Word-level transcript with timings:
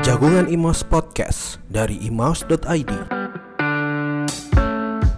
Jagungan 0.00 0.48
Imos 0.48 0.80
Podcast 0.80 1.60
dari 1.68 2.00
imos.id. 2.08 2.92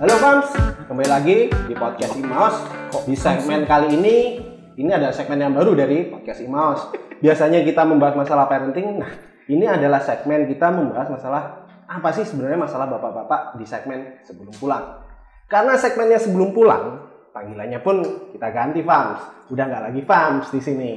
Halo 0.03 0.14
Fams, 0.19 0.51
kembali 0.90 1.06
lagi 1.06 1.46
di 1.71 1.74
podcast 1.79 2.19
Imaus. 2.19 2.58
Di 3.06 3.14
segmen 3.14 3.62
kali 3.62 3.95
ini, 3.95 4.42
ini 4.74 4.90
ada 4.90 5.14
segmen 5.14 5.38
yang 5.38 5.54
baru 5.54 5.79
dari 5.79 6.10
podcast 6.10 6.42
Imaus. 6.42 6.90
Biasanya 7.22 7.62
kita 7.62 7.87
membahas 7.87 8.27
masalah 8.27 8.50
parenting, 8.50 8.98
nah 8.98 9.14
ini 9.46 9.71
adalah 9.71 10.03
segmen 10.03 10.50
kita 10.50 10.75
membahas 10.75 11.14
masalah 11.14 11.62
apa 11.87 12.11
sih 12.11 12.27
sebenarnya 12.27 12.59
masalah 12.59 12.91
bapak-bapak 12.91 13.55
di 13.62 13.62
segmen 13.62 14.19
sebelum 14.27 14.51
pulang. 14.59 14.99
Karena 15.46 15.79
segmennya 15.79 16.19
sebelum 16.19 16.51
pulang, 16.51 17.07
panggilannya 17.30 17.79
pun 17.87 18.03
kita 18.35 18.51
ganti 18.51 18.83
Fams. 18.83 19.46
Udah 19.46 19.62
nggak 19.62 19.95
lagi 19.95 20.03
Fams 20.03 20.51
di 20.51 20.59
sini. 20.59 20.93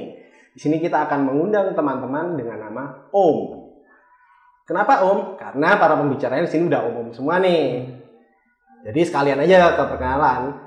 Di 0.50 0.58
sini 0.58 0.82
kita 0.82 1.06
akan 1.06 1.22
mengundang 1.22 1.70
teman-teman 1.70 2.34
dengan 2.34 2.66
nama 2.66 2.84
Om. 3.14 3.65
Kenapa 4.66 5.06
Om? 5.06 5.38
Karena 5.38 5.78
para 5.78 5.94
pembicaranya 5.94 6.42
di 6.42 6.50
sini 6.50 6.66
udah 6.66 6.82
umum 6.90 7.14
semua 7.14 7.38
nih. 7.38 7.86
Jadi 8.82 9.00
sekalian 9.06 9.38
aja 9.38 9.78
ke 9.78 9.82
perkenalan. 9.86 10.58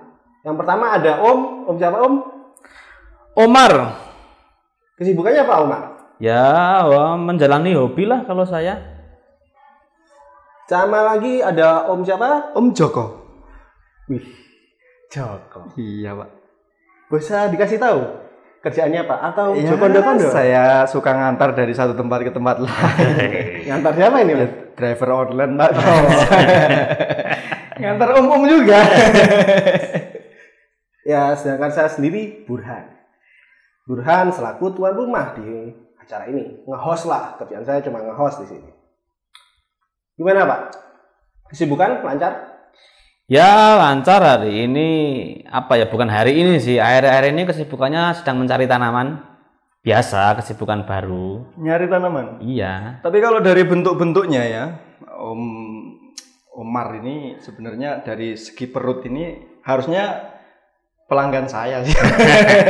Yang 0.48 0.56
pertama 0.56 0.96
ada 0.96 1.20
Om. 1.20 1.40
Om 1.68 1.76
siapa 1.76 1.98
Om? 2.00 2.14
Omar, 3.40 3.72
Kesibukannya 5.00 5.48
apa 5.48 5.56
Omar? 5.64 5.82
ya 6.20 6.84
menjalani 7.16 7.72
hobi 7.72 8.04
lah 8.04 8.28
kalau 8.28 8.44
saya. 8.44 8.80
Sama 10.68 11.04
lagi 11.04 11.40
ada 11.40 11.88
Om 11.88 12.04
siapa? 12.04 12.52
Om 12.56 12.76
Joko. 12.76 13.06
Wih, 14.12 14.28
Joko. 15.08 15.72
Iya, 15.80 16.20
Pak. 16.20 16.30
Bisa 17.10 17.48
dikasih 17.48 17.80
tahu 17.80 18.29
kerjaannya 18.60 19.00
apa? 19.08 19.16
Atau 19.32 19.46
Ya, 19.56 19.72
Joko 19.72 19.86
Dokondo? 19.88 20.28
Saya 20.28 20.84
suka 20.86 21.16
ngantar 21.16 21.56
dari 21.56 21.72
satu 21.72 21.96
tempat 21.96 22.20
ke 22.28 22.32
tempat 22.32 22.60
lain. 22.60 23.64
Ngantar 23.72 23.92
siapa 23.96 24.18
ini? 24.24 24.34
Mas? 24.36 24.52
Driver 24.76 25.10
online, 25.26 25.54
Pak. 25.56 25.72
ngantar 27.82 28.10
om-om 28.20 28.44
juga. 28.48 28.80
Ya, 31.10 31.34
sedangkan 31.34 31.74
saya 31.74 31.90
sendiri 31.90 32.46
Burhan. 32.46 32.86
Burhan 33.90 34.30
selaku 34.30 34.78
tuan 34.78 34.94
rumah 34.94 35.34
di 35.34 35.74
acara 35.98 36.30
ini. 36.30 36.62
Nge-host 36.70 37.10
lah, 37.10 37.34
kerjaan 37.42 37.66
saya 37.66 37.82
cuma 37.82 37.98
nge-host 37.98 38.46
di 38.46 38.54
sini. 38.54 38.70
Gimana 40.14 40.46
Pak? 40.46 40.62
Kesibukan 41.50 42.06
lancar? 42.06 42.49
Ya 43.30 43.78
lancar 43.78 44.26
hari 44.26 44.66
ini 44.66 44.90
apa 45.46 45.78
ya 45.78 45.86
bukan 45.86 46.10
hari 46.10 46.42
ini 46.42 46.58
sih 46.58 46.82
akhir-akhir 46.82 47.30
ini 47.30 47.46
kesibukannya 47.46 48.18
sedang 48.18 48.42
mencari 48.42 48.66
tanaman 48.66 49.22
biasa 49.86 50.34
kesibukan 50.42 50.90
baru 50.90 51.46
Nyari 51.62 51.86
tanaman. 51.94 52.42
iya 52.42 52.98
Tapi 53.06 53.22
kalau 53.22 53.38
dari 53.38 53.62
bentuk-bentuknya 53.70 54.42
ya, 54.50 54.64
Om 55.22 55.42
Omar 56.58 56.98
ini 56.98 57.38
sebenarnya 57.38 58.02
dari 58.02 58.34
segi 58.34 58.66
perut 58.66 59.06
ini 59.06 59.38
harusnya 59.62 60.34
pelanggan 61.06 61.46
saya 61.46 61.86
sih. 61.86 61.94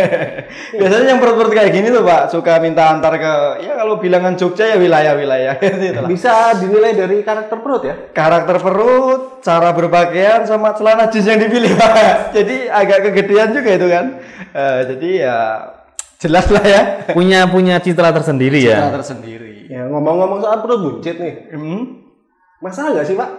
Biasanya 0.79 1.07
yang 1.15 1.23
perut-perut 1.23 1.55
kayak 1.55 1.71
gini 1.71 1.87
tuh 1.87 2.03
Pak, 2.03 2.35
suka 2.35 2.59
minta 2.59 2.91
antar 2.91 3.15
ke 3.15 3.63
ya 3.63 3.79
kalau 3.79 3.95
bilangan 3.99 4.35
Jogja 4.35 4.75
ya 4.75 4.77
wilayah-wilayah 4.79 5.55
gitu 5.87 5.99
lah. 6.03 6.09
Bisa 6.11 6.51
dinilai 6.59 6.99
dari 6.99 7.23
karakter 7.23 7.57
perut 7.63 7.83
ya? 7.87 7.95
karakter 8.11 8.59
perut, 8.59 9.21
cara 9.39 9.69
berpakaian 9.71 10.43
sama 10.43 10.71
celana 10.71 11.07
jeans 11.07 11.25
yang 11.25 11.37
dipilih 11.37 11.73
Pak. 11.73 11.93
Jadi 12.35 12.65
agak 12.65 12.99
kegedean 13.05 13.49
juga 13.51 13.69
itu 13.71 13.87
kan. 13.87 14.05
Eh, 14.49 14.79
jadi 14.87 15.09
ya 15.21 15.37
jelas 16.17 16.49
lah 16.49 16.65
ya. 16.65 16.81
punya 17.13 17.45
punya 17.45 17.77
citra 17.77 18.09
tersendiri 18.09 18.65
ya 18.65 18.85
Cara 18.85 18.97
tersendiri. 18.97 19.69
Ya 19.69 19.85
ngomong-ngomong 19.85 20.41
soal 20.41 20.57
perut 20.59 20.79
buncit 20.81 21.15
nih, 21.15 21.53
Hmm? 21.53 22.01
masalah 22.59 22.91
nggak 22.91 23.05
sih 23.05 23.15
pak 23.15 23.29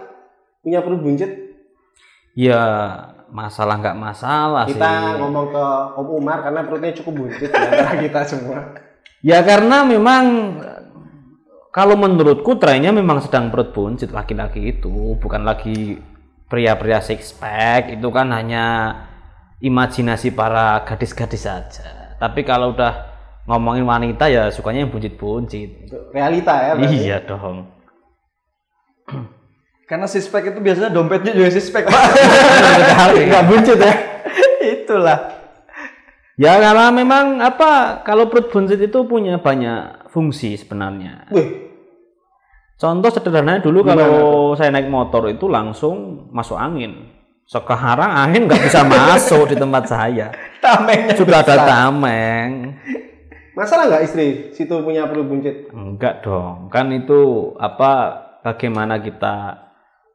punya 0.59 0.79
perut 0.79 0.97
buncit? 0.99 1.29
ya 2.31 2.61
masalah 3.27 3.75
nggak 3.77 3.93
masalah 3.93 4.63
Kita 4.65 4.79
sih 4.79 5.19
ngomong 5.19 5.51
ke 5.51 5.65
Om 5.93 6.07
Umar 6.15 6.37
karena 6.41 6.63
perutnya 6.63 6.91
cukup 6.95 7.13
buncit 7.19 7.49
antara 7.51 7.99
kita 8.03 8.21
semua. 8.23 8.59
ya 9.19 9.43
karena 9.43 9.83
memang 9.83 10.23
kalau 11.71 11.95
menurutku 11.95 12.59
trennya 12.59 12.91
memang 12.91 13.23
sedang 13.23 13.47
perut 13.47 13.71
buncit 13.71 14.11
laki-laki 14.11 14.75
itu 14.75 15.15
bukan 15.17 15.47
lagi 15.47 15.97
pria-pria 16.51 16.99
six 16.99 17.31
pack 17.31 17.95
itu 17.95 18.07
kan 18.11 18.27
hanya 18.35 18.95
imajinasi 19.63 20.35
para 20.35 20.83
gadis-gadis 20.83 21.47
saja 21.47 22.19
tapi 22.19 22.43
kalau 22.43 22.75
udah 22.75 23.07
ngomongin 23.47 23.87
wanita 23.87 24.27
ya 24.27 24.51
sukanya 24.51 24.85
yang 24.85 24.91
buncit-buncit 24.91 25.89
Realita 26.11 26.53
ya. 26.59 26.71
berarti. 26.75 26.95
iya 26.99 27.17
dong 27.23 27.57
Karena 29.91 30.07
sispek 30.07 30.55
itu 30.55 30.63
biasanya 30.63 30.87
dompetnya 30.87 31.35
juga 31.35 31.51
sispek 31.51 31.83
Pak. 31.83 32.03
Nggak 33.27 33.43
buncit 33.43 33.75
ya. 33.75 33.91
Itulah. 34.79 35.19
ya 36.39 36.57
karena 36.63 36.95
memang 36.95 37.43
apa 37.43 37.99
kalau 38.07 38.31
perut 38.31 38.47
buncit 38.47 38.79
itu 38.79 39.03
punya 39.03 39.35
banyak 39.43 40.00
fungsi 40.11 40.59
sebenarnya 40.59 41.31
Wih, 41.31 41.71
Contoh 42.81 43.13
sederhananya 43.13 43.61
dulu 43.61 43.85
kalau 43.85 44.13
saya 44.57 44.73
naik 44.73 44.89
motor 44.89 45.29
itu 45.29 45.45
langsung 45.45 46.25
masuk 46.33 46.57
angin. 46.57 47.13
Sekarang 47.45 48.09
angin 48.09 48.49
nggak 48.49 48.57
bisa 48.57 48.81
masuk 48.81 49.53
di 49.53 49.55
tempat 49.61 49.85
saya. 49.85 50.33
Tamengnya 50.57 51.13
Sudah 51.13 51.45
ada 51.45 51.61
tameng. 51.61 52.73
masalah 53.53 53.85
nggak 53.85 54.03
istri 54.09 54.49
situ 54.49 54.81
punya 54.81 55.05
perut 55.05 55.29
buncit? 55.29 55.69
Enggak 55.69 56.25
dong. 56.25 56.73
Kan 56.73 56.89
itu 56.89 57.53
apa 57.61 58.17
bagaimana 58.41 58.97
kita 58.97 59.61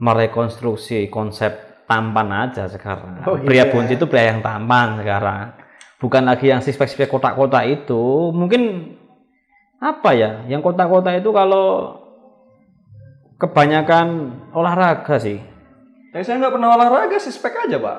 merekonstruksi 0.02 1.06
konsep 1.06 1.84
tampan 1.86 2.50
aja 2.50 2.66
sekarang. 2.66 3.22
Oh, 3.30 3.38
pria 3.38 3.62
iya. 3.62 3.70
buncit 3.70 3.94
itu 3.94 4.10
pria 4.10 4.34
yang 4.34 4.42
tampan 4.42 4.98
sekarang. 4.98 5.54
Bukan 6.02 6.26
lagi 6.26 6.50
yang 6.50 6.58
sispek-sispek 6.58 7.06
kotak-kotak 7.06 7.62
itu. 7.70 8.34
Mungkin 8.34 8.95
apa 9.80 10.10
ya? 10.16 10.30
Yang 10.48 10.72
kotak-kotak 10.72 11.20
itu 11.20 11.30
kalau 11.32 12.00
kebanyakan 13.36 14.36
olahraga 14.52 15.20
sih. 15.20 15.40
Tapi 16.12 16.22
saya 16.24 16.40
nggak 16.40 16.54
pernah 16.56 16.72
olahraga 16.72 17.16
sispek 17.20 17.52
aja 17.68 17.76
Pak. 17.76 17.98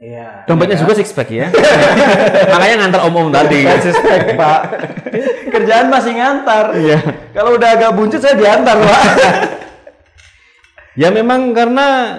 Iya. 0.00 0.48
Dompetnya 0.48 0.80
juga 0.80 0.96
six 0.96 1.12
pack 1.12 1.28
ya. 1.28 1.52
Makanya 2.56 2.76
ngantar 2.80 3.04
om-om 3.04 3.28
tadi. 3.28 3.68
Sispek 3.84 4.32
Pak. 4.32 4.60
Kerjaan 5.52 5.92
masih 5.92 6.16
ngantar. 6.16 6.72
Iya. 6.72 6.98
Kalau 7.36 7.60
udah 7.60 7.68
agak 7.76 7.92
buncit 7.92 8.24
saya 8.24 8.32
diantar 8.32 8.80
Pak. 8.80 9.04
Ya 10.96 11.12
memang 11.12 11.52
karena 11.52 12.16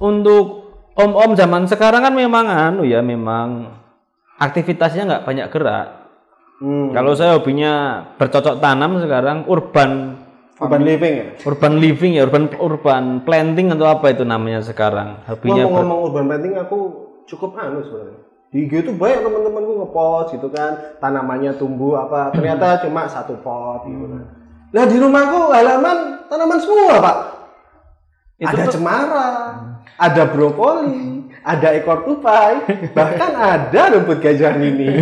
untuk 0.00 0.72
om-om 0.96 1.36
zaman 1.36 1.68
sekarang 1.68 2.00
kan 2.00 2.16
memang 2.16 2.48
anu 2.48 2.88
ya 2.88 3.04
memang 3.04 3.76
aktivitasnya 4.40 5.04
nggak 5.04 5.24
banyak 5.28 5.46
gerak. 5.52 5.99
Hmm. 6.60 6.92
Kalau 6.92 7.16
saya 7.16 7.40
hobinya 7.40 8.04
bercocok 8.20 8.60
tanam 8.60 9.00
sekarang 9.00 9.48
urban 9.48 10.20
Urban 10.60 10.84
living 10.84 11.14
ya. 11.16 11.28
urban 11.48 11.74
living 11.80 12.12
ya 12.20 12.28
urban 12.28 12.52
urban 12.60 13.24
planting 13.24 13.72
atau 13.72 13.88
apa 13.88 14.12
itu 14.12 14.28
namanya 14.28 14.60
sekarang. 14.60 15.24
Hobinya 15.24 15.64
Ngomong-ngomong 15.64 15.98
urban 16.12 16.24
planting 16.28 16.54
aku 16.60 16.78
cukup 17.24 17.56
anu 17.56 17.80
sebenarnya. 17.80 18.20
Di 18.52 18.68
IG 18.68 18.84
tuh 18.84 18.92
banyak 18.92 19.24
teman-temanku 19.24 19.72
ngepost 19.78 20.36
gitu 20.36 20.50
kan, 20.52 20.98
tanamannya 21.00 21.54
tumbuh 21.56 22.02
apa, 22.02 22.34
ternyata 22.34 22.82
cuma 22.84 23.08
satu 23.08 23.40
pot 23.40 23.88
gitu 23.88 24.04
kan. 24.10 24.24
Nah 24.74 24.84
di 24.84 24.96
rumahku 25.00 25.48
halaman 25.48 26.28
tanaman 26.28 26.58
semua 26.60 26.98
pak. 27.00 27.16
ada 28.40 28.64
cemara, 28.72 29.28
ada 30.00 30.22
brokoli, 30.28 31.19
ada 31.40 31.68
ekor 31.72 32.04
tupai, 32.04 32.60
bahkan 32.92 33.32
ada 33.32 33.96
rumput 33.96 34.20
gajah 34.20 34.52
mini. 34.60 34.92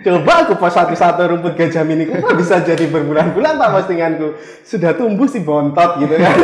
Coba 0.00 0.48
aku 0.48 0.56
post 0.56 0.80
satu-satu 0.80 1.28
rumput 1.28 1.52
gajah 1.58 1.84
mini, 1.84 2.08
kok 2.08 2.34
bisa 2.38 2.64
jadi 2.64 2.88
berbulan-bulan 2.88 3.60
pak 3.60 3.70
postinganku. 3.76 4.38
Sudah 4.64 4.96
tumbuh 4.96 5.28
si 5.28 5.44
bontot 5.44 6.00
gitu 6.00 6.14
kan. 6.16 6.36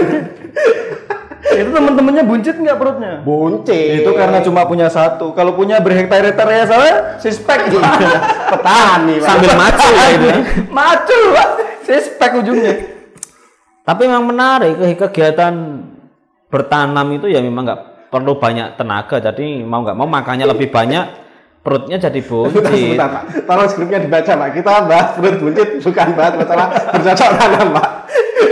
itu 1.53 1.69
teman-temannya 1.69 2.25
buncit 2.25 2.57
nggak 2.57 2.79
perutnya? 2.81 3.13
Buncit. 3.25 4.05
Itu 4.05 4.17
karena 4.17 4.41
cuma 4.41 4.65
punya 4.65 4.89
satu. 4.89 5.37
Kalau 5.37 5.53
punya 5.53 5.85
berhektar-hektar 5.85 6.49
ya 6.49 6.65
saya 6.65 6.95
sispek. 7.21 7.69
petani 8.53 9.21
Pak. 9.21 9.27
sambil 9.29 9.53
macu 9.57 9.89
ya 9.93 10.07
itu. 10.17 10.27
ya. 10.27 10.37
Macu 10.73 11.19
Pak. 11.37 11.49
Sispek 11.85 12.31
ujungnya. 12.41 12.75
Tapi 13.83 14.03
memang 14.07 14.33
menarik 14.33 14.79
ke- 14.79 15.11
kegiatan 15.11 15.53
bertanam 16.49 17.07
itu 17.17 17.27
ya 17.33 17.41
memang 17.41 17.65
nggak 17.69 17.81
perlu 18.13 18.37
banyak 18.37 18.77
tenaga. 18.77 19.17
Jadi 19.19 19.65
mau 19.65 19.81
nggak 19.81 19.97
mau 19.97 20.05
makannya 20.05 20.45
lebih 20.45 20.69
banyak, 20.69 21.05
perutnya 21.65 21.97
jadi 21.97 22.21
buncit. 22.21 22.61
sebentar, 22.61 23.09
Pak. 23.09 23.23
Tolong 23.49 23.69
skripnya 23.73 23.99
dibaca, 23.99 24.33
Pak. 24.37 24.49
Kita 24.53 24.85
bahas 24.85 25.09
perut 25.17 25.41
buncit, 25.41 25.69
bukan 25.81 26.09
bahas 26.13 26.33
masalah 26.37 26.67
bercocok 26.93 27.31
tanam, 27.33 27.69
Pak. 27.73 27.89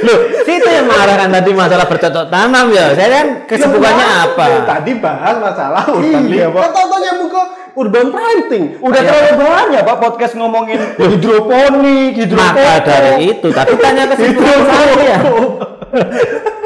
Loh, 0.01 0.19
si 0.49 0.57
itu 0.57 0.65
yang 0.65 0.89
mengarahkan 0.89 1.29
tadi 1.29 1.51
masalah 1.53 1.85
bercocok 1.85 2.27
tanam 2.33 2.73
ya. 2.73 2.97
Saya 2.97 3.09
kan 3.12 3.27
kesibukannya 3.45 4.07
Ya, 4.07 4.17
apa? 4.25 4.45
Tadi 4.65 4.93
bahas 4.97 5.37
masalah 5.37 5.83
urban 5.93 6.25
Iya. 6.25 6.49
Pak. 6.49 6.62
Kan 6.65 6.71
tontonnya 6.73 7.12
buka 7.21 7.43
urban 7.77 8.07
planting. 8.09 8.65
Udah 8.81 9.01
terlalu 9.03 9.33
banyak 9.37 9.83
Pak 9.85 9.97
podcast 10.01 10.35
ngomongin 10.35 10.81
hidroponik, 10.97 12.17
hidroponik. 12.17 12.65
Maka 12.65 12.81
dari 12.81 13.12
itu, 13.29 13.49
tapi 13.53 13.77
tanya 13.77 14.09
kesibukan 14.09 14.59
saya. 14.65 15.17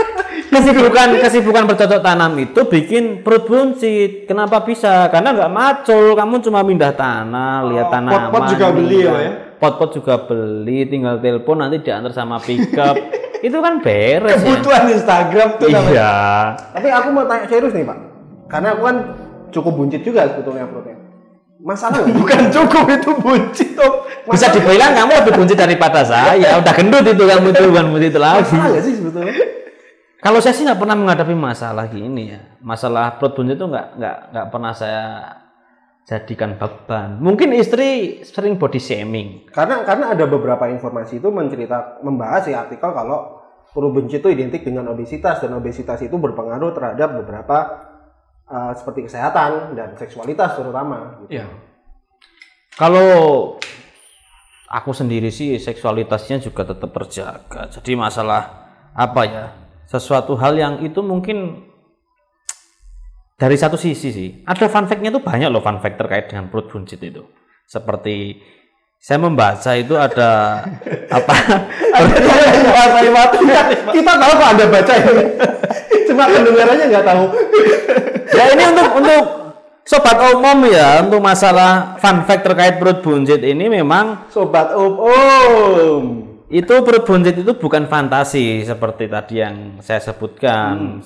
Kesibukan 0.54 1.08
kesibukan 1.18 1.62
bercocok 1.66 2.00
tanam 2.00 2.32
itu 2.38 2.60
bikin 2.70 3.26
perut 3.26 3.44
buncit. 3.50 4.30
Kenapa 4.30 4.62
bisa? 4.62 5.10
Karena 5.10 5.34
nggak 5.34 5.50
macul. 5.50 6.14
Kamu 6.14 6.38
cuma 6.38 6.62
pindah 6.62 6.94
tanah, 6.94 7.66
lihat 7.66 7.90
tanaman. 7.90 8.30
pot-pot 8.30 8.44
juga 8.54 8.66
beli 8.70 8.98
ya, 9.02 9.14
ya? 9.18 9.32
Pot-pot 9.58 9.90
juga 9.90 10.14
beli, 10.22 10.86
tinggal 10.86 11.18
telepon 11.18 11.58
nanti 11.58 11.82
diantar 11.82 12.14
sama 12.14 12.38
pickup. 12.38 12.94
itu 13.46 13.58
kan 13.60 13.82
beres 13.82 14.38
ya. 14.38 14.38
Kebutuhan 14.40 14.82
Instagram 14.94 15.48
tuh 15.58 15.68
namanya. 15.68 15.92
Iya. 15.92 16.14
Tapi 16.78 16.88
aku 16.88 17.08
mau 17.10 17.24
tanya 17.26 17.44
serius 17.50 17.74
nih 17.74 17.84
Pak. 17.84 17.98
Karena 18.48 18.68
aku 18.78 18.82
kan 18.86 18.96
cukup 19.50 19.72
buncit 19.74 20.00
juga 20.06 20.30
sebetulnya 20.30 20.64
perutnya. 20.70 20.96
Masalah? 21.64 22.04
Bukan 22.20 22.40
cukup 22.52 22.84
itu 22.92 23.10
buncit 23.18 23.70
Om. 23.74 23.92
Bisa 24.32 24.48
dibilang 24.52 24.92
kamu 24.96 25.10
lebih 25.20 25.32
buncit 25.36 25.56
daripada 25.58 26.00
saya. 26.00 26.56
Udah 26.56 26.72
gendut 26.72 27.04
itu 27.04 27.24
kamu 27.28 27.52
itu 27.52 27.64
bukan 27.68 27.86
buncit 27.92 28.14
lagi. 28.16 28.56
Masalah 28.56 28.80
sih 28.80 28.94
sebetulnya? 28.96 29.34
Kalau 30.24 30.40
saya 30.40 30.56
sih 30.56 30.64
nggak 30.64 30.80
pernah 30.80 30.96
menghadapi 30.96 31.36
masalah 31.36 31.84
gini 31.84 32.32
ya. 32.32 32.40
Masalah 32.64 33.20
perut 33.20 33.36
buncit 33.36 33.60
itu 33.60 33.68
nggak 33.68 34.00
nggak 34.00 34.16
nggak 34.32 34.46
pernah 34.48 34.72
saya 34.72 35.04
jadikan 36.08 36.56
beban. 36.56 37.20
Mungkin 37.20 37.52
istri 37.52 38.20
sering 38.24 38.56
body 38.56 38.80
shaming. 38.80 39.52
Karena 39.52 39.84
karena 39.84 40.16
ada 40.16 40.24
beberapa 40.24 40.64
informasi 40.72 41.20
itu 41.20 41.28
mencerita 41.28 42.00
membahas 42.00 42.48
di 42.48 42.56
artikel 42.56 42.88
kalau 42.96 43.44
perut 43.68 43.92
buncit 43.92 44.24
itu 44.24 44.32
identik 44.32 44.64
dengan 44.64 44.88
obesitas 44.88 45.44
dan 45.44 45.52
obesitas 45.60 46.00
itu 46.00 46.16
berpengaruh 46.16 46.72
terhadap 46.72 47.20
beberapa 47.20 47.56
uh, 48.48 48.72
seperti 48.72 49.12
kesehatan 49.12 49.76
dan 49.76 49.92
seksualitas 50.00 50.56
terutama. 50.56 51.20
Gitu. 51.20 51.36
Iya. 51.36 51.52
Kalau 52.80 53.12
aku 54.72 54.90
sendiri 54.96 55.28
sih 55.28 55.60
seksualitasnya 55.60 56.40
juga 56.40 56.64
tetap 56.64 56.96
terjaga. 56.96 57.68
Jadi 57.68 57.92
masalah 57.92 58.72
apa 58.96 59.22
ya? 59.28 59.63
Sesuatu 59.94 60.34
hal 60.34 60.58
yang 60.58 60.74
itu 60.82 60.98
mungkin 61.06 61.70
dari 63.38 63.54
satu 63.54 63.78
sisi 63.78 64.10
sih. 64.10 64.30
Ada 64.42 64.66
fun 64.66 64.90
fact-nya 64.90 65.14
tuh 65.14 65.22
banyak 65.22 65.46
loh 65.54 65.62
fun 65.62 65.78
fact 65.78 66.02
terkait 66.02 66.26
dengan 66.26 66.50
perut 66.50 66.66
buncit 66.66 66.98
itu. 66.98 67.22
Seperti 67.62 68.42
saya 68.98 69.22
membaca 69.22 69.70
itu 69.78 69.94
ada 69.94 70.66
apa? 71.22 71.34
Kita 73.94 74.12
tahu 74.18 74.32
kok 74.34 74.48
Anda 74.50 74.66
baca 74.66 74.92
ini. 74.98 75.24
Cuma 76.10 76.26
pendengarannya 76.26 76.86
nggak 76.90 77.06
tahu. 77.06 77.24
ya 78.34 78.44
ini 78.50 78.62
untuk 78.74 78.88
untuk 78.98 79.22
sobat 79.86 80.18
umum 80.34 80.58
ya 80.66 81.06
untuk 81.06 81.22
masalah 81.22 81.94
fun 82.02 82.26
fact 82.26 82.42
terkait 82.42 82.82
perut 82.82 82.98
buncit 82.98 83.38
ini 83.46 83.70
memang 83.70 84.26
Sobat 84.26 84.74
Om. 84.74 86.23
Itu 86.52 86.74
perut 86.84 87.04
buncit 87.08 87.36
itu 87.40 87.52
bukan 87.56 87.88
fantasi 87.88 88.64
seperti 88.64 89.08
tadi 89.08 89.40
yang 89.40 89.56
saya 89.80 90.00
sebutkan. 90.00 91.00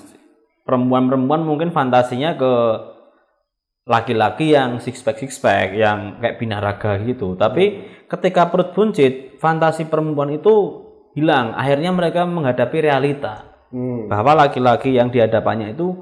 Perempuan-perempuan 0.67 1.47
mungkin 1.47 1.73
fantasinya 1.73 2.37
ke 2.37 2.53
laki-laki 3.89 4.53
yang 4.53 4.83
six 4.85 5.01
pack 5.01 5.17
six 5.17 5.41
pack 5.41 5.73
yang 5.73 6.21
kayak 6.21 6.37
binaraga 6.37 7.01
gitu. 7.01 7.39
Tapi 7.39 7.89
ketika 8.05 8.53
perut 8.53 8.77
buncit, 8.77 9.41
fantasi 9.41 9.89
perempuan 9.89 10.37
itu 10.37 10.85
hilang. 11.17 11.57
Akhirnya 11.57 11.91
mereka 11.91 12.29
menghadapi 12.29 12.85
realita 12.85 13.49
Hmm. 13.69 14.09
bahwa 14.09 14.33
laki-laki 14.33 14.97
yang 14.97 15.13
dihadapannya 15.13 15.77
itu 15.77 15.93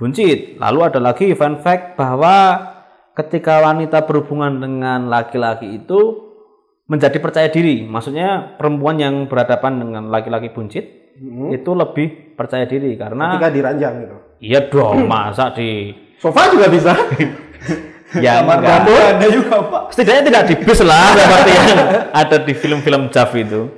buncit. 0.00 0.56
Lalu 0.56 0.78
ada 0.88 1.00
lagi 1.04 1.28
fun 1.36 1.60
fact 1.60 2.00
bahwa 2.00 2.56
ketika 3.12 3.60
wanita 3.60 4.08
berhubungan 4.08 4.56
dengan 4.56 5.12
laki-laki 5.12 5.84
itu 5.84 6.29
menjadi 6.90 7.22
percaya 7.22 7.46
diri. 7.46 7.86
Maksudnya 7.86 8.58
perempuan 8.58 8.98
yang 8.98 9.30
berhadapan 9.30 9.78
dengan 9.78 10.10
laki-laki 10.10 10.50
buncit 10.50 11.14
itu 11.54 11.70
lebih 11.76 12.34
percaya 12.34 12.66
diri 12.66 12.96
karena 12.98 13.36
Ketika 13.36 13.52
diranjang 13.52 13.94
gitu. 14.02 14.16
iya 14.40 14.60
dong 14.66 15.04
masa 15.04 15.52
di 15.54 15.92
Sofa 16.16 16.48
juga 16.50 16.66
bisa. 16.72 16.96
ya 18.24 18.40
Kamar 18.42 18.58
mandi 18.58 18.90
ada 18.90 19.26
juga 19.28 19.54
Pak. 19.62 19.82
setidaknya 19.94 20.22
tidak 20.32 20.42
di 20.50 20.54
bis 20.64 20.80
lah 20.82 21.14
seperti 21.14 21.50
yang 21.54 21.68
ada 22.10 22.36
di 22.42 22.52
film-film 22.56 23.02
Jav 23.14 23.30
itu. 23.38 23.70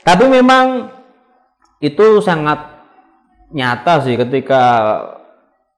Tapi 0.00 0.24
memang 0.30 0.88
itu 1.82 2.22
sangat 2.24 2.80
nyata 3.50 4.00
sih 4.06 4.14
ketika 4.16 4.62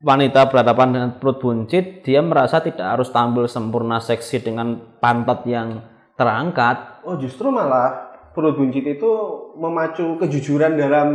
wanita 0.03 0.51
berhadapan 0.51 0.89
dengan 0.93 1.11
perut 1.19 1.39
buncit, 1.41 2.05
dia 2.05 2.21
merasa 2.21 2.61
tidak 2.61 2.99
harus 2.99 3.09
tampil 3.11 3.49
sempurna 3.49 3.99
seksi 4.03 4.43
dengan 4.45 4.99
pantat 4.99 5.47
yang 5.49 5.92
terangkat. 6.15 7.03
Oh 7.03 7.17
justru 7.17 7.49
malah 7.49 8.13
perut 8.31 8.55
buncit 8.55 8.83
itu 8.83 9.11
memacu 9.55 10.17
kejujuran 10.17 10.75
dalam 10.75 11.09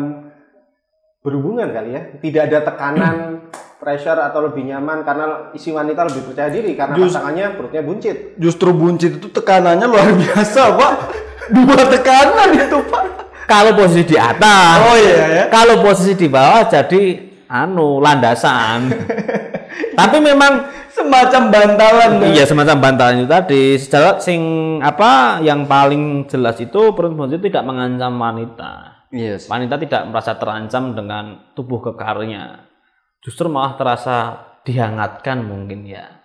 berhubungan 1.19 1.67
kali 1.67 1.89
ya. 1.91 2.01
Tidak 2.17 2.41
ada 2.43 2.59
tekanan, 2.63 3.15
pressure 3.81 4.17
atau 4.17 4.41
lebih 4.43 4.65
nyaman 4.65 5.01
karena 5.01 5.25
isi 5.51 5.69
wanita 5.69 6.07
lebih 6.07 6.23
percaya 6.27 6.49
diri 6.49 6.73
karena 6.73 6.95
Just- 6.95 7.13
pasangannya 7.13 7.47
perutnya 7.53 7.81
buncit. 7.81 8.17
Justru 8.35 8.69
buncit 8.71 9.17
itu 9.17 9.27
tekanannya 9.29 9.85
luar 9.85 10.07
biasa 10.13 10.61
Pak. 10.73 10.93
Dua 11.47 11.83
tekanan 11.87 12.49
itu 12.53 12.77
Pak. 12.83 13.03
Kalau 13.47 13.71
posisi 13.73 14.03
di 14.03 14.17
atas, 14.19 14.75
Oh 14.83 14.97
iya 14.99 15.15
ya. 15.23 15.43
kalau 15.47 15.79
posisi 15.79 16.19
di 16.19 16.27
bawah 16.27 16.67
jadi 16.67 17.15
anu 17.47 18.03
landasan. 18.03 18.91
Tapi 19.97 20.17
memang 20.21 20.53
Semacam 20.97 21.43
bantalan. 21.53 22.11
Iya 22.33 22.43
semacam 22.49 22.77
bantalan 22.81 23.15
itu 23.21 23.29
tadi. 23.29 23.63
Secara 23.77 24.17
sing 24.17 24.41
apa 24.81 25.37
yang 25.45 25.69
paling 25.69 26.25
jelas 26.25 26.57
itu 26.57 26.97
perut 26.97 27.13
buncit 27.13 27.37
tidak 27.37 27.61
mengancam 27.69 28.17
wanita. 28.17 29.05
Yes. 29.13 29.45
Wanita 29.45 29.77
tidak 29.77 30.09
merasa 30.09 30.33
terancam 30.41 30.97
dengan 30.97 31.53
tubuh 31.53 31.85
kekarnya. 31.85 32.65
Justru 33.21 33.45
malah 33.45 33.77
terasa 33.77 34.17
dihangatkan 34.65 35.45
mungkin 35.45 35.85
ya. 35.85 36.17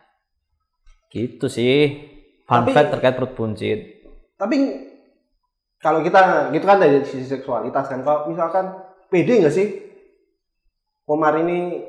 Gitu 1.13 1.53
sih. 1.53 2.09
Fun 2.49 2.65
Tapi- 2.65 2.73
fact 2.73 2.97
terkait 2.97 3.15
perut 3.21 3.37
buncit. 3.37 3.79
Tapi 4.41 4.57
kalau 5.85 6.01
kita 6.01 6.49
gitu 6.49 6.65
kan 6.65 6.81
dari 6.81 7.05
sisi 7.05 7.29
seksualitas 7.29 7.93
kan, 7.93 8.01
kalau 8.01 8.25
misalkan 8.33 8.73
pede 9.13 9.43
nggak 9.45 9.53
sih 9.55 9.69
Komar 11.03 11.35
ini 11.35 11.83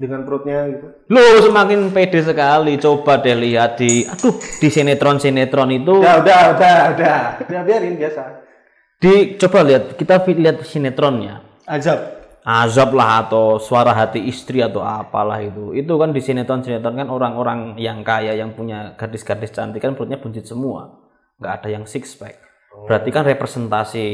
dengan 0.00 0.24
perutnya 0.24 0.64
gitu? 0.72 0.86
Lu 1.12 1.20
semakin 1.44 1.92
pede 1.92 2.24
sekali. 2.24 2.80
Coba 2.80 3.20
deh 3.20 3.36
lihat 3.36 3.76
di 3.76 4.08
aduh 4.08 4.32
di 4.32 4.68
sinetron-sinetron 4.72 5.68
itu 5.76 6.00
Udah, 6.00 6.24
udah, 6.24 6.40
udah, 6.56 6.76
udah, 6.96 7.18
udah 7.44 7.60
biarin 7.68 8.00
biasa. 8.00 8.48
di 8.96 9.36
coba 9.36 9.60
lihat 9.68 10.00
kita 10.00 10.24
lihat 10.24 10.64
sinetronnya. 10.64 11.44
Azab. 11.68 12.00
azab 12.40 12.96
lah 12.96 13.28
atau 13.28 13.60
suara 13.60 13.92
hati 13.92 14.24
istri 14.24 14.64
atau 14.64 14.80
apalah 14.80 15.44
itu 15.44 15.76
itu 15.76 15.92
kan 16.00 16.08
di 16.08 16.24
sinetron 16.24 16.64
sinetron 16.64 16.96
kan 16.96 17.12
orang-orang 17.12 17.76
yang 17.76 18.00
kaya 18.00 18.32
yang 18.32 18.56
punya 18.56 18.96
gadis-gadis 18.96 19.52
cantik 19.52 19.84
kan 19.84 19.92
perutnya 19.92 20.16
buncit 20.16 20.48
semua 20.48 21.04
nggak 21.36 21.52
ada 21.60 21.68
yang 21.68 21.84
six 21.84 22.16
pack 22.16 22.40
berarti 22.88 23.12
kan 23.12 23.28
representasi 23.28 24.06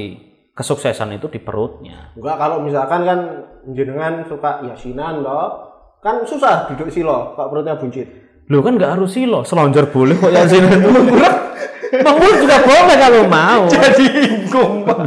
kesuksesan 0.59 1.15
itu 1.15 1.31
di 1.31 1.39
perutnya 1.39 2.11
Enggak 2.19 2.37
kalau 2.37 2.59
misalkan 2.67 3.01
kan 3.07 3.21
jenengan 3.73 4.27
suka 4.27 4.63
yasinan 4.67 5.23
loh, 5.23 5.66
kan 6.07 6.23
susah 6.23 6.71
duduk 6.71 6.87
silo 6.95 7.35
kalau 7.35 7.51
perutnya 7.51 7.75
buncit. 7.75 8.07
lu 8.47 8.63
kan 8.63 8.79
nggak 8.79 8.95
harus 8.95 9.11
sih 9.11 9.27
loh 9.27 9.43
selonjor 9.43 9.91
boleh 9.91 10.15
kok 10.15 10.31
ya 10.31 10.47
sinetron 10.47 11.03
Mengurut 11.87 12.37
juga 12.43 12.59
boleh 12.67 12.97
kalau 12.99 13.23
mau. 13.31 13.63
Jadi 13.71 14.05
ingkung 14.27 14.83
Pak. 14.83 14.99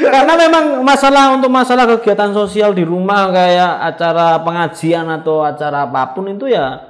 karena 0.00 0.32
memang 0.34 0.80
masalah 0.82 1.36
untuk 1.36 1.52
masalah 1.52 1.86
kegiatan 1.86 2.32
sosial 2.34 2.74
di 2.74 2.82
rumah 2.82 3.30
kayak 3.30 3.94
acara 3.94 4.40
pengajian 4.42 5.06
atau 5.06 5.44
acara 5.44 5.86
apa 5.86 6.16
pun 6.16 6.26
itu 6.32 6.50
ya 6.50 6.88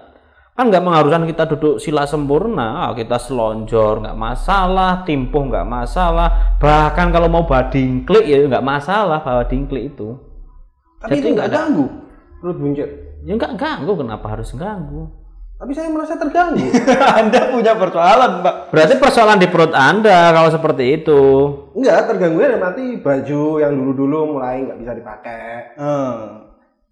kan 0.55 0.71
nggak 0.71 0.81
mengharuskan 0.81 1.27
kita 1.29 1.45
duduk 1.53 1.77
sila 1.83 2.09
sempurna. 2.09 2.89
Ah, 2.89 2.93
kita 2.97 3.21
selonjor 3.21 4.05
nggak 4.05 4.17
masalah. 4.17 5.05
Timpuh 5.05 5.53
nggak 5.53 5.69
masalah. 5.69 6.57
Bahkan 6.61 7.07
kalau 7.13 7.29
mau 7.29 7.45
badingklik 7.45 8.25
ya 8.25 8.47
nggak 8.47 8.65
masalah 8.65 9.21
bawa 9.21 9.45
dingklik 9.49 9.97
itu. 9.97 10.17
Tapi 11.01 11.17
Jadi 11.17 11.21
itu 11.21 11.29
nggak 11.37 11.51
ganggu 11.51 12.10
perut 12.41 12.57
buncit. 12.57 12.89
ya 13.21 13.37
nggak 13.37 13.55
ganggu 13.55 13.93
kenapa 13.95 14.27
harus 14.33 14.51
ganggu 14.53 15.13
Tapi 15.61 15.77
saya 15.77 15.93
merasa 15.93 16.17
terganggu. 16.17 16.73
Anda 17.21 17.53
punya 17.53 17.77
persoalan 17.77 18.41
Pak. 18.41 18.55
berarti 18.73 18.95
persoalan 18.97 19.37
di 19.37 19.45
perut 19.45 19.77
anda 19.77 20.33
kalau 20.33 20.49
seperti 20.49 20.85
itu 20.97 21.21
Enggak, 21.77 22.09
terganggunya 22.09 22.57
dalam 22.57 22.65
arti 22.65 22.97
baju 22.97 23.43
yang 23.61 23.77
dulu-dulu 23.77 24.19
mulai 24.35 24.65
nggak 24.65 24.79
bisa 24.81 24.93
dipakai. 24.97 25.77
Hmm. 25.77 26.49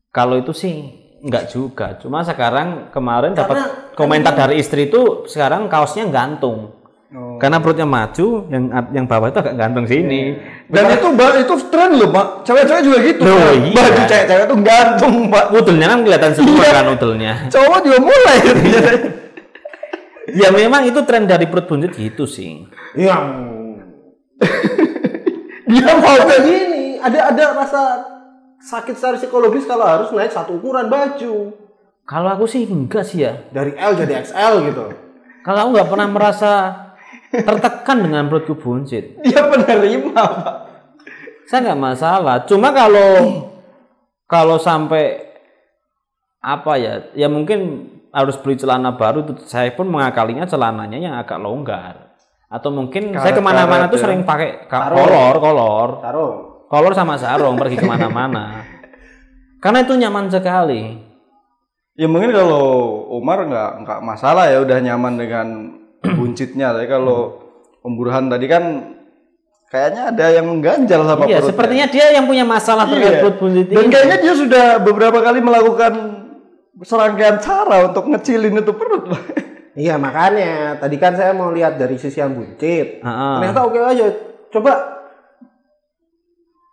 Kalau 0.09 0.37
itu 0.37 0.53
sih 0.53 0.75
enggak 1.19 1.49
juga. 1.49 1.97
Cuma 1.97 2.21
sekarang 2.23 2.93
kemarin 2.93 3.33
dapat 3.33 3.57
komentar 3.97 4.37
dari 4.37 4.61
istri 4.61 4.87
itu 4.87 5.25
sekarang 5.25 5.67
kaosnya 5.67 6.05
gantung. 6.13 6.78
Oh. 7.09 7.41
Karena 7.41 7.57
perutnya 7.57 7.89
maju, 7.89 8.45
yang 8.49 8.65
yang 8.93 9.09
bawah 9.09 9.33
itu 9.33 9.41
agak 9.41 9.57
gantung 9.57 9.89
sini. 9.89 10.37
Dan 10.69 10.93
itu 10.93 11.09
ba- 11.17 11.41
itu 11.41 11.55
tren 11.69 11.97
loh, 11.97 12.13
Pak. 12.13 12.45
Cewek-cewek 12.45 12.83
juga 12.85 12.99
gitu. 13.01 13.21
Loh, 13.25 13.33
Pak. 13.35 13.53
iya. 13.57 13.73
Baju 13.75 14.01
cewek-cewek 14.05 14.45
tuh 14.45 14.59
gantung, 14.61 15.15
Pak. 15.27 15.45
Udulnya 15.51 15.87
kan 15.89 15.99
kelihatan 16.05 16.33
semua 16.33 16.61
Iya. 16.61 16.71
kan 16.71 16.87
udulnya. 16.91 17.33
Cowok 17.49 17.79
juga 17.81 17.99
mulai. 17.99 18.37
Ya 20.29 20.49
memang 20.51 20.85
itu 20.85 21.01
tren 21.03 21.25
dari 21.25 21.49
perut 21.49 21.65
buncit 21.65 21.97
gitu 21.97 22.29
sih. 22.29 22.69
Yang 22.93 23.25
Dia 25.65 25.85
mau 25.91 26.01
kayak 26.01 26.41
gini, 26.43 26.85
ada 26.99 27.29
ada 27.29 27.45
rasa 27.55 27.83
sakit 28.59 28.93
secara 28.93 29.17
psikologis 29.17 29.65
kalau 29.65 29.85
harus 29.85 30.09
naik 30.11 30.29
satu 30.29 30.57
ukuran 30.57 30.89
baju 30.89 31.53
Kalau 32.03 32.29
aku 32.31 32.45
sih 32.45 32.65
enggak 32.65 33.05
sih 33.05 33.21
ya. 33.21 33.37
dari 33.49 33.73
L 33.73 33.93
jadi 33.95 34.21
XL 34.23 34.65
gitu. 34.65 34.85
Kalau 35.41 35.59
aku 35.63 35.71
nggak 35.71 35.89
pernah 35.89 36.09
merasa 36.09 36.53
tertekan 37.33 37.99
dengan 38.05 38.27
perutku 38.29 38.57
buncit. 38.57 39.21
dia 39.25 39.43
penerima, 39.45 40.13
Pak. 40.17 40.57
Saya 41.49 41.73
nggak 41.73 41.81
masalah. 41.81 42.37
Cuma 42.45 42.73
kalau 42.77 43.11
kalau 44.29 44.61
sampai 44.61 45.25
apa 46.45 46.77
ya, 46.77 47.09
ya 47.17 47.29
mungkin 47.33 47.89
harus 48.13 48.37
beli 48.37 48.61
celana 48.61 48.97
baru. 48.97 49.25
Saya 49.49 49.73
pun 49.73 49.89
mengakalinya 49.89 50.45
celananya 50.45 50.99
yang 51.01 51.15
agak 51.17 51.41
longgar. 51.41 52.17
Atau 52.49 52.73
mungkin 52.73 53.13
saya 53.13 53.37
ke 53.37 53.45
mana-mana 53.45 53.93
tuh 53.93 54.01
ya. 54.01 54.09
sering 54.09 54.25
pakai 54.25 54.69
kolor, 54.69 55.37
kolor, 55.37 55.89
Sarung. 56.01 56.37
kolor 56.65 56.93
sama 56.97 57.21
sarung 57.21 57.61
pergi 57.61 57.77
ke 57.77 57.85
mana-mana. 57.85 58.65
Karena 59.61 59.85
itu 59.85 59.93
nyaman 59.97 60.33
sekali. 60.33 60.97
Ya 61.99 62.07
mungkin 62.09 62.33
kalau 62.33 63.05
Umar 63.11 63.45
nggak 63.45 63.85
nggak 63.85 64.01
masalah 64.01 64.49
ya 64.49 64.63
udah 64.65 64.79
nyaman 64.81 65.19
dengan 65.19 65.47
buncitnya. 66.01 66.71
Tapi 66.71 66.87
kalau 66.87 67.41
Om 67.81 67.93
Burhan 67.95 68.27
tadi 68.27 68.47
kan 68.47 68.65
kayaknya 69.69 70.03
ada 70.11 70.27
yang 70.31 70.47
mengganjal 70.47 71.01
sama 71.03 71.23
Iya, 71.23 71.39
perutnya. 71.39 71.49
sepertinya 71.49 71.87
dia 71.87 72.07
yang 72.11 72.25
punya 72.25 72.43
masalah 72.43 72.85
terkait 72.85 73.13
Iya. 73.13 73.21
perut 73.21 73.37
buncit 73.39 73.67
Dan 73.69 73.85
ini. 73.85 73.93
kayaknya 73.93 74.19
dia 74.19 74.35
sudah 74.35 74.67
beberapa 74.79 75.19
kali 75.21 75.39
melakukan 75.39 75.93
serangkaian 76.81 77.37
cara 77.39 77.87
untuk 77.87 78.07
ngecilin 78.07 78.55
itu 78.57 78.73
perut. 78.73 79.05
Iya 79.75 79.95
makanya 79.95 80.75
tadi 80.75 80.97
kan 80.97 81.15
saya 81.15 81.31
mau 81.31 81.55
lihat 81.55 81.79
dari 81.79 81.95
sisi 81.95 82.19
yang 82.19 82.35
buncit. 82.35 82.99
Heeh. 82.99 83.35
Ternyata 83.39 83.61
oke 83.63 83.79
aja. 83.79 84.07
Coba 84.49 84.73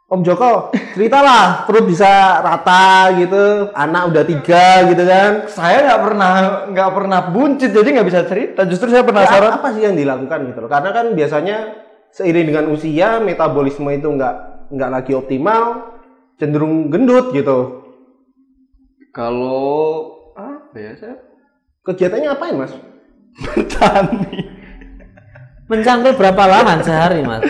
Om 0.06 0.22
Joko 0.22 0.70
ceritalah 0.94 1.66
perut 1.66 1.90
bisa 1.90 2.38
rata 2.38 3.10
gitu, 3.18 3.74
anak 3.74 4.14
udah 4.14 4.24
tiga 4.24 4.86
gitu 4.86 5.02
kan. 5.02 5.50
Saya 5.50 5.82
nggak 5.82 6.02
pernah 6.06 6.32
nggak 6.70 6.92
pernah 6.94 7.20
buncit 7.34 7.74
jadi 7.74 7.90
nggak 7.90 8.08
bisa 8.08 8.22
cerita. 8.30 8.70
Justru 8.70 8.94
saya 8.94 9.02
Ya, 9.02 9.10
penasaran. 9.10 9.58
apa 9.58 9.74
sih 9.74 9.82
yang 9.82 9.98
dilakukan 9.98 10.46
gitu 10.54 10.60
loh? 10.62 10.70
Karena 10.70 10.94
kan 10.94 11.10
biasanya 11.18 11.58
seiring 12.14 12.46
dengan 12.46 12.66
usia 12.70 13.18
metabolisme 13.18 13.90
itu 13.90 14.06
nggak 14.06 14.36
nggak 14.70 14.90
lagi 14.94 15.12
optimal, 15.18 15.64
cenderung 16.38 16.94
gendut 16.94 17.34
gitu. 17.34 17.82
Kalau 19.10 20.06
apa 20.38 20.76
ya 20.76 20.94
saya 20.96 21.16
Kegiatannya 21.82 22.30
apain 22.30 22.58
mas? 22.58 22.74
bertani. 23.36 24.54
Mencangkul 25.66 26.14
berapa 26.14 26.44
lama 26.46 26.78
sehari, 26.80 27.22
Mas? 27.22 27.42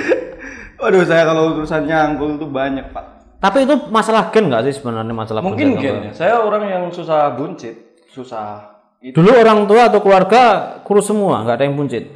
Waduh 0.76 1.04
saya 1.08 1.24
kalau 1.24 1.56
urusan 1.56 1.88
nyangkul 1.88 2.36
itu 2.36 2.48
banyak 2.48 2.92
pak. 2.92 3.06
Tapi 3.40 3.68
itu 3.68 3.76
masalah 3.94 4.34
gen 4.34 4.50
nggak 4.50 4.64
sih 4.70 4.74
sebenarnya 4.82 5.14
masalah 5.14 5.42
Mungkin 5.46 5.78
gen 5.78 6.10
ya. 6.10 6.12
Saya 6.12 6.36
orang 6.42 6.66
yang 6.66 6.84
susah 6.90 7.36
buncit, 7.38 8.02
susah. 8.10 8.74
Itu. 9.04 9.22
Dulu 9.22 9.32
orang 9.38 9.70
tua 9.70 9.92
atau 9.92 10.02
keluarga 10.02 10.42
kurus 10.82 11.06
semua, 11.06 11.46
nggak 11.46 11.56
ada 11.62 11.66
yang 11.68 11.78
buncit. 11.78 12.10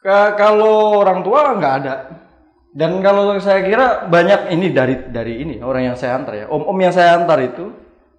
Ka- 0.00 0.34
kalau 0.34 0.98
orang 1.04 1.20
tua 1.20 1.54
nggak 1.60 1.74
ada. 1.84 1.94
Dan 2.72 3.04
kalau 3.04 3.36
saya 3.36 3.60
kira 3.60 4.08
banyak 4.08 4.48
ini 4.56 4.72
dari 4.72 4.96
dari 5.12 5.44
ini 5.44 5.60
orang 5.60 5.92
yang 5.92 5.96
saya 5.98 6.16
antar 6.16 6.34
ya. 6.40 6.46
Om-om 6.48 6.78
yang 6.80 6.94
saya 6.94 7.20
antar 7.20 7.36
itu 7.44 7.68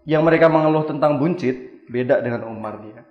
yang 0.06 0.22
mereka 0.22 0.46
mengeluh 0.46 0.86
tentang 0.86 1.18
buncit 1.18 1.90
beda 1.90 2.22
dengan 2.22 2.46
Umar 2.46 2.78
dia. 2.86 3.02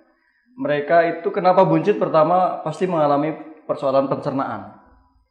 Mereka 0.55 1.19
itu 1.19 1.27
kenapa 1.35 1.67
buncit 1.67 1.99
pertama 1.99 2.63
pasti 2.63 2.87
mengalami 2.87 3.35
persoalan 3.67 4.07
pencernaan. 4.07 4.79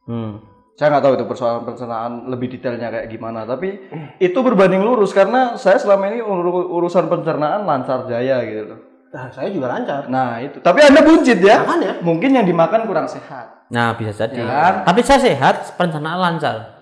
Hmm. 0.05 0.52
Saya 0.73 0.89
nggak 0.89 1.03
tahu 1.05 1.13
itu 1.21 1.25
persoalan 1.29 1.61
pencernaan 1.69 2.11
lebih 2.33 2.57
detailnya 2.57 2.89
kayak 2.89 3.07
gimana, 3.13 3.45
tapi 3.45 3.77
itu 4.17 4.39
berbanding 4.41 4.81
lurus 4.81 5.13
karena 5.13 5.53
saya 5.53 5.77
selama 5.77 6.09
ini 6.09 6.25
ur- 6.25 6.69
urusan 6.81 7.05
pencernaan 7.13 7.61
lancar 7.61 8.09
jaya 8.09 8.41
gitu 8.41 8.73
loh. 8.73 8.79
Nah, 9.13 9.29
saya 9.29 9.53
juga 9.53 9.69
lancar. 9.69 10.09
Nah 10.09 10.41
itu, 10.41 10.57
tapi 10.65 10.81
anda 10.81 11.05
buncit 11.05 11.37
ya? 11.37 11.61
Makanya. 11.61 12.01
Mungkin 12.01 12.33
yang 12.33 12.49
dimakan 12.49 12.89
kurang 12.89 13.05
sehat. 13.05 13.69
Nah 13.69 13.93
bisa 13.93 14.25
jadi. 14.25 14.41
Ya 14.41 14.49
kan? 14.49 14.73
Tapi 14.89 15.01
saya 15.05 15.21
sehat, 15.21 15.77
pencernaan 15.77 16.17
lancar. 16.17 16.81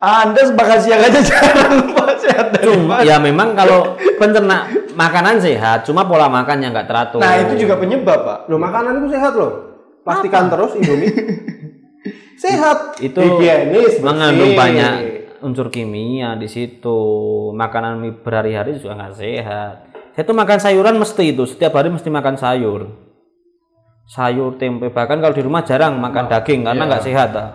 Anda 0.00 0.40
sebagai 0.44 0.84
siang 0.84 1.00
aja 1.00 1.20
jarang 1.32 1.96
sehat 2.20 2.46
dari 2.52 2.64
Cuma 2.68 3.00
ya 3.00 3.16
memang 3.16 3.56
kalau 3.56 3.96
pencerna 4.20 4.68
makanan 4.92 5.40
sehat, 5.40 5.88
cuma 5.88 6.04
pola 6.04 6.28
makan 6.28 6.60
yang 6.60 6.72
nggak 6.76 6.88
teratur. 6.88 7.20
Nah 7.20 7.36
itu 7.40 7.64
juga 7.64 7.80
penyebab 7.80 8.20
Pak. 8.20 8.38
Loh 8.52 8.60
makananku 8.60 9.08
sehat 9.08 9.32
loh. 9.36 9.52
Pastikan 10.04 10.48
terus 10.48 10.76
Indomie. 10.76 11.12
sehat. 12.40 12.78
itu 13.04 13.20
higienis, 13.20 14.00
mengandung 14.00 14.56
banyak 14.56 15.20
unsur 15.44 15.68
kimia 15.68 16.36
di 16.36 16.48
situ. 16.48 16.98
Makanan 17.52 18.00
mie 18.00 18.16
berhari-hari 18.16 18.76
juga 18.80 18.96
nggak 18.96 19.16
sehat. 19.16 19.74
Saya 20.16 20.24
tuh 20.24 20.36
makan 20.36 20.58
sayuran 20.60 20.96
mesti 21.00 21.32
itu, 21.32 21.44
setiap 21.48 21.76
hari 21.76 21.88
mesti 21.92 22.08
makan 22.08 22.36
sayur. 22.36 22.92
Sayur, 24.10 24.58
tempe, 24.58 24.90
bahkan 24.90 25.22
kalau 25.22 25.30
di 25.30 25.42
rumah 25.44 25.62
jarang 25.62 25.96
makan 26.02 26.26
daging 26.26 26.66
karena 26.66 26.82
nggak 26.82 27.04
sehat. 27.06 27.30
ah. 27.38 27.50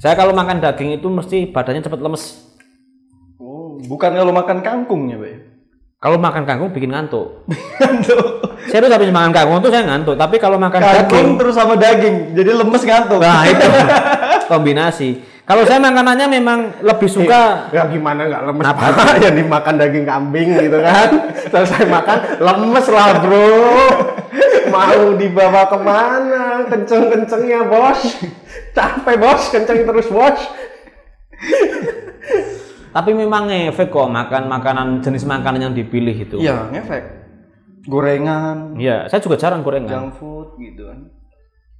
Saya 0.00 0.16
kalau 0.16 0.32
makan 0.32 0.64
daging 0.64 0.96
itu 0.96 1.12
mesti 1.12 1.52
badannya 1.52 1.84
cepat 1.84 2.00
lemes. 2.00 2.40
Oh, 3.36 3.76
bukan 3.84 4.16
kalau 4.16 4.32
makan 4.32 4.64
kangkung 4.64 5.12
ya 5.12 5.20
Pak. 5.20 5.36
Ya? 6.00 6.08
Kalau 6.08 6.16
makan 6.16 6.48
kangkung 6.48 6.72
bikin 6.72 6.96
ngantuk. 6.96 7.44
Ngantuk. 7.80 8.56
Saya 8.72 8.80
tuh 8.80 8.92
habis 8.92 9.12
makan 9.12 9.32
kangkung 9.36 9.60
tuh 9.60 9.68
saya 9.68 9.84
ngantuk, 9.84 10.16
tapi 10.16 10.36
kalau 10.40 10.56
makan 10.56 10.80
daging 10.80 10.96
Kangkung 11.08 11.28
terus 11.36 11.54
sama 11.56 11.74
daging, 11.76 12.32
jadi 12.32 12.56
lemes 12.56 12.82
ngantuk. 12.84 13.20
Nah 13.20 13.44
itu 13.44 13.66
kombinasi. 14.52 15.10
Kalau 15.44 15.66
saya 15.66 15.82
makanannya 15.82 16.30
memang 16.30 16.78
lebih 16.78 17.10
suka 17.10 17.66
Ya 17.74 17.82
gimana 17.90 18.22
nggak 18.22 18.42
lemes 18.46 18.64
Apa? 18.70 18.86
Yang 19.24 19.34
dimakan 19.42 19.74
daging 19.76 20.04
kambing 20.06 20.48
gitu 20.56 20.78
kan. 20.78 21.08
Selesai 21.50 21.84
makan 21.90 22.18
lemes 22.38 22.86
lah 22.88 23.08
bro. 23.18 23.50
Mau 24.70 25.18
dibawa 25.18 25.66
ke 25.66 25.78
mana? 25.82 26.64
Kenceng-kencengnya 26.70 27.66
bos. 27.66 28.22
Capek 28.70 29.16
bos, 29.18 29.42
kenceng 29.50 29.82
terus 29.82 30.06
bos. 30.06 30.38
Tapi 32.90 33.10
memang 33.12 33.46
ngefek 33.46 33.88
kok 33.88 34.06
makan 34.06 34.46
makanan 34.46 34.86
jenis 35.00 35.24
makanan 35.24 35.70
yang 35.70 35.74
dipilih 35.74 36.14
itu. 36.14 36.36
Iya, 36.36 36.70
ngefek. 36.70 37.04
Gorengan, 37.80 38.76
Iya, 38.76 39.08
saya 39.08 39.18
juga 39.18 39.40
jarang 39.40 39.64
gorengan. 39.64 39.88
junk 39.88 40.12
food 40.14 40.48
gitu 40.60 40.84
kan. 40.84 41.08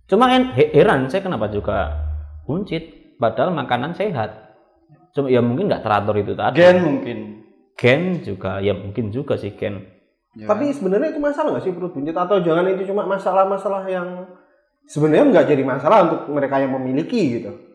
Cuma 0.09 0.27
kan 0.27 0.57
he- 0.57 0.73
heran 0.73 1.07
saya 1.07 1.21
kenapa 1.21 1.47
juga 1.47 1.93
buncit 2.43 3.15
padahal 3.21 3.53
makanan 3.53 3.93
sehat. 3.93 4.57
Cuma 5.13 5.29
ya 5.29 5.39
mungkin 5.39 5.69
nggak 5.69 5.85
teratur 5.85 6.17
itu 6.17 6.33
tadi. 6.33 6.57
Gen 6.57 6.79
mungkin. 6.81 7.19
Gen 7.77 8.03
juga 8.21 8.59
ya 8.59 8.73
mungkin 8.73 9.13
juga 9.13 9.37
sih 9.37 9.53
gen. 9.53 9.87
Ya. 10.35 10.47
Tapi 10.47 10.71
sebenarnya 10.71 11.11
itu 11.11 11.21
masalah 11.21 11.55
nggak 11.55 11.65
sih 11.65 11.75
perut 11.75 11.93
buncit 11.93 12.15
atau 12.15 12.39
jangan 12.41 12.65
itu 12.67 12.87
cuma 12.87 13.03
masalah-masalah 13.05 13.83
yang 13.87 14.09
sebenarnya 14.87 15.27
nggak 15.29 15.47
jadi 15.47 15.63
masalah 15.63 15.99
untuk 16.07 16.21
mereka 16.33 16.59
yang 16.59 16.73
memiliki 16.73 17.39
gitu. 17.39 17.70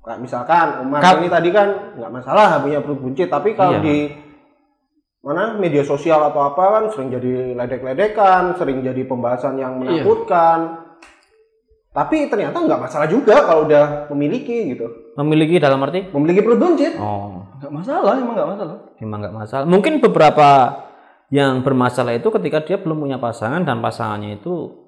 Kayak 0.00 0.18
misalkan 0.20 0.66
Umar 0.80 1.00
ini 1.20 1.28
tadi 1.28 1.48
kan 1.52 1.68
nggak 1.94 2.08
masalah 2.10 2.56
punya 2.58 2.80
perut 2.80 2.98
buncit, 2.98 3.28
tapi 3.28 3.52
kalau 3.52 3.78
Iya. 3.78 3.84
di 3.84 3.96
mana 5.20 5.60
media 5.60 5.84
sosial 5.84 6.24
atau 6.24 6.40
apa 6.42 6.64
kan 6.72 6.84
sering 6.88 7.12
jadi 7.12 7.52
ledek-ledekan, 7.52 8.56
sering 8.56 8.80
jadi 8.80 9.04
pembahasan 9.04 9.60
yang 9.60 9.76
Iya. 9.76 10.00
menakutkan. 10.00 10.58
Tapi 11.90 12.30
ternyata 12.30 12.54
nggak 12.54 12.80
masalah 12.80 13.10
juga 13.10 13.44
kalau 13.44 13.66
udah 13.66 14.08
memiliki 14.14 14.72
gitu. 14.72 14.86
Memiliki 15.18 15.58
dalam 15.58 15.82
arti 15.82 16.06
Memiliki 16.08 16.40
perut 16.40 16.62
buncit. 16.62 16.94
oh 16.96 17.44
Nggak 17.60 17.72
masalah, 17.76 18.14
emang 18.16 18.34
nggak 18.38 18.50
masalah. 18.56 18.76
memang 18.96 19.18
nggak 19.20 19.36
masalah. 19.36 19.64
Mungkin 19.68 19.92
beberapa 20.00 20.48
yang 21.28 21.60
bermasalah 21.60 22.16
itu 22.16 22.32
ketika 22.32 22.64
dia 22.64 22.80
belum 22.80 23.04
punya 23.04 23.20
pasangan 23.20 23.62
dan 23.62 23.84
pasangannya 23.84 24.40
itu 24.40 24.80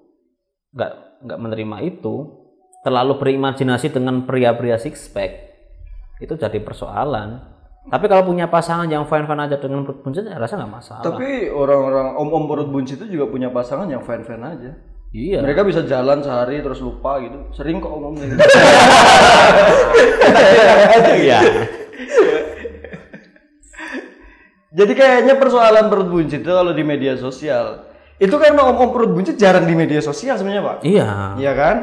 nggak 0.72 0.92
nggak 1.22 1.38
menerima 1.38 1.76
itu 1.84 2.41
terlalu 2.82 3.18
berimajinasi 3.18 3.94
dengan 3.94 4.26
pria-pria 4.26 4.76
six 4.76 5.06
pack 5.06 5.54
itu 6.22 6.34
jadi 6.38 6.58
persoalan. 6.62 7.50
Tapi 7.82 8.06
kalau 8.06 8.22
punya 8.22 8.46
pasangan 8.46 8.86
yang 8.86 9.02
fine-fine 9.10 9.42
aja 9.42 9.58
dengan 9.58 9.82
perut 9.82 10.06
buncit, 10.06 10.22
saya 10.22 10.38
rasa 10.38 10.54
nggak 10.54 10.70
masalah. 10.70 11.02
Tapi 11.02 11.50
orang-orang 11.50 12.14
om-om 12.14 12.46
perut 12.46 12.70
buncit 12.70 12.94
itu 13.02 13.18
juga 13.18 13.26
punya 13.26 13.50
pasangan 13.50 13.90
yang 13.90 14.06
fan-fan 14.06 14.38
aja. 14.38 14.70
iya. 15.10 15.42
Mereka 15.42 15.66
bisa 15.66 15.82
jalan 15.82 16.22
sehari 16.22 16.62
terus 16.62 16.78
lupa 16.78 17.18
gitu. 17.18 17.50
Sering 17.50 17.82
kok 17.82 17.90
ngomong 17.90 18.14
gitu. 18.22 18.38
Iya. 21.26 21.40
Jadi 24.72 24.92
kayaknya 24.96 25.36
persoalan 25.36 25.92
perut 25.92 26.08
buncit 26.08 26.40
itu 26.40 26.48
kalau 26.48 26.72
di 26.72 26.80
media 26.86 27.18
sosial 27.18 27.91
Itu 28.22 28.38
kan 28.38 28.54
om-om 28.54 28.94
perut 28.94 29.10
buncit 29.10 29.34
jarang 29.34 29.66
di 29.66 29.74
media 29.74 29.98
sosial 29.98 30.38
sebenarnya, 30.38 30.62
Pak. 30.62 30.76
Iya. 30.86 31.08
Iya 31.42 31.52
kan? 31.58 31.76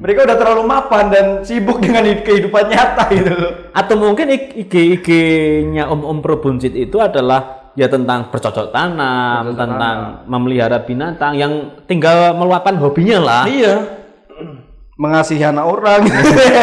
Mereka 0.00 0.24
udah 0.24 0.36
terlalu 0.40 0.62
mapan 0.64 1.12
dan 1.12 1.26
sibuk 1.44 1.84
dengan 1.84 2.08
hid- 2.08 2.24
kehidupan 2.24 2.64
nyata 2.72 3.12
gitu 3.12 3.28
loh. 3.28 3.52
Atau 3.76 4.00
mungkin 4.00 4.32
IG-nya 4.32 5.92
om-om 5.92 6.24
perut 6.24 6.40
buncit 6.40 6.72
itu 6.72 6.96
adalah 6.96 7.68
ya 7.76 7.92
tentang 7.92 8.32
bercocok 8.32 8.72
tanam, 8.72 9.52
tentang 9.52 10.24
memelihara 10.24 10.80
binatang 10.80 11.36
yang 11.36 11.76
tinggal 11.84 12.40
meluapkan 12.40 12.80
hobinya 12.80 13.20
lah. 13.20 13.44
Iya. 13.44 13.76
Mengasihi 14.96 15.44
anak 15.44 15.66
orang. 15.68 16.00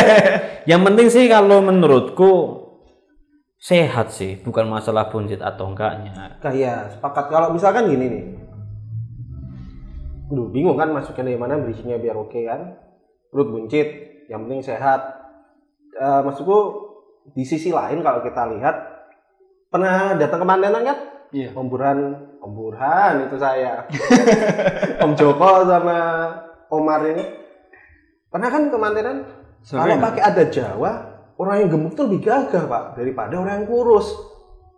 Yang 0.69 0.81
penting 0.85 1.07
sih 1.09 1.25
kalau 1.29 1.61
menurutku 1.61 2.65
sehat 3.61 4.09
sih, 4.09 4.41
bukan 4.41 4.65
masalah 4.65 5.09
buncit 5.09 5.41
atau 5.41 5.69
enggaknya. 5.69 6.39
Nah, 6.41 6.53
iya, 6.53 6.89
sepakat. 6.93 7.29
Kalau 7.29 7.53
misalkan 7.53 7.89
gini 7.89 8.05
nih. 8.09 8.23
Duh, 10.29 10.47
bingung 10.53 10.77
kan 10.77 10.93
masuknya 10.93 11.33
dari 11.33 11.39
mana 11.41 11.57
bridging-nya 11.57 11.97
biar 11.97 12.13
oke 12.13 12.37
kan. 12.45 12.77
Perut 13.33 13.49
buncit, 13.49 13.87
yang 14.29 14.45
penting 14.45 14.61
sehat. 14.61 15.01
Eh, 15.97 16.21
maksudku 16.21 16.57
di 17.33 17.41
sisi 17.41 17.73
lain 17.73 18.05
kalau 18.05 18.21
kita 18.21 18.45
lihat 18.53 18.75
pernah 19.73 20.13
datang 20.17 20.41
ke 20.41 20.45
Mandenan 20.45 20.85
kan? 20.85 20.97
Iya. 21.33 21.53
Om 21.53 21.67
Burhan, 21.69 21.99
Om 22.41 22.51
Burhan 22.53 23.13
itu 23.25 23.37
saya. 23.41 23.85
Om 25.03 25.13
Joko 25.17 25.65
sama 25.65 25.97
Omar 26.69 27.01
ini. 27.09 27.25
Pernah 28.29 28.49
kan 28.53 28.69
ke 28.69 28.77
Mandenan? 28.77 29.17
Kalau 29.65 29.97
pakai 29.97 30.21
adat 30.23 30.49
Jawa, 30.53 30.91
orang 31.41 31.65
yang 31.65 31.69
gemuk 31.73 31.93
tuh 31.97 32.05
lebih 32.05 32.29
gagah, 32.29 32.69
Pak, 32.69 32.83
daripada 32.95 33.33
orang 33.35 33.65
yang 33.65 33.67
kurus. 33.67 34.07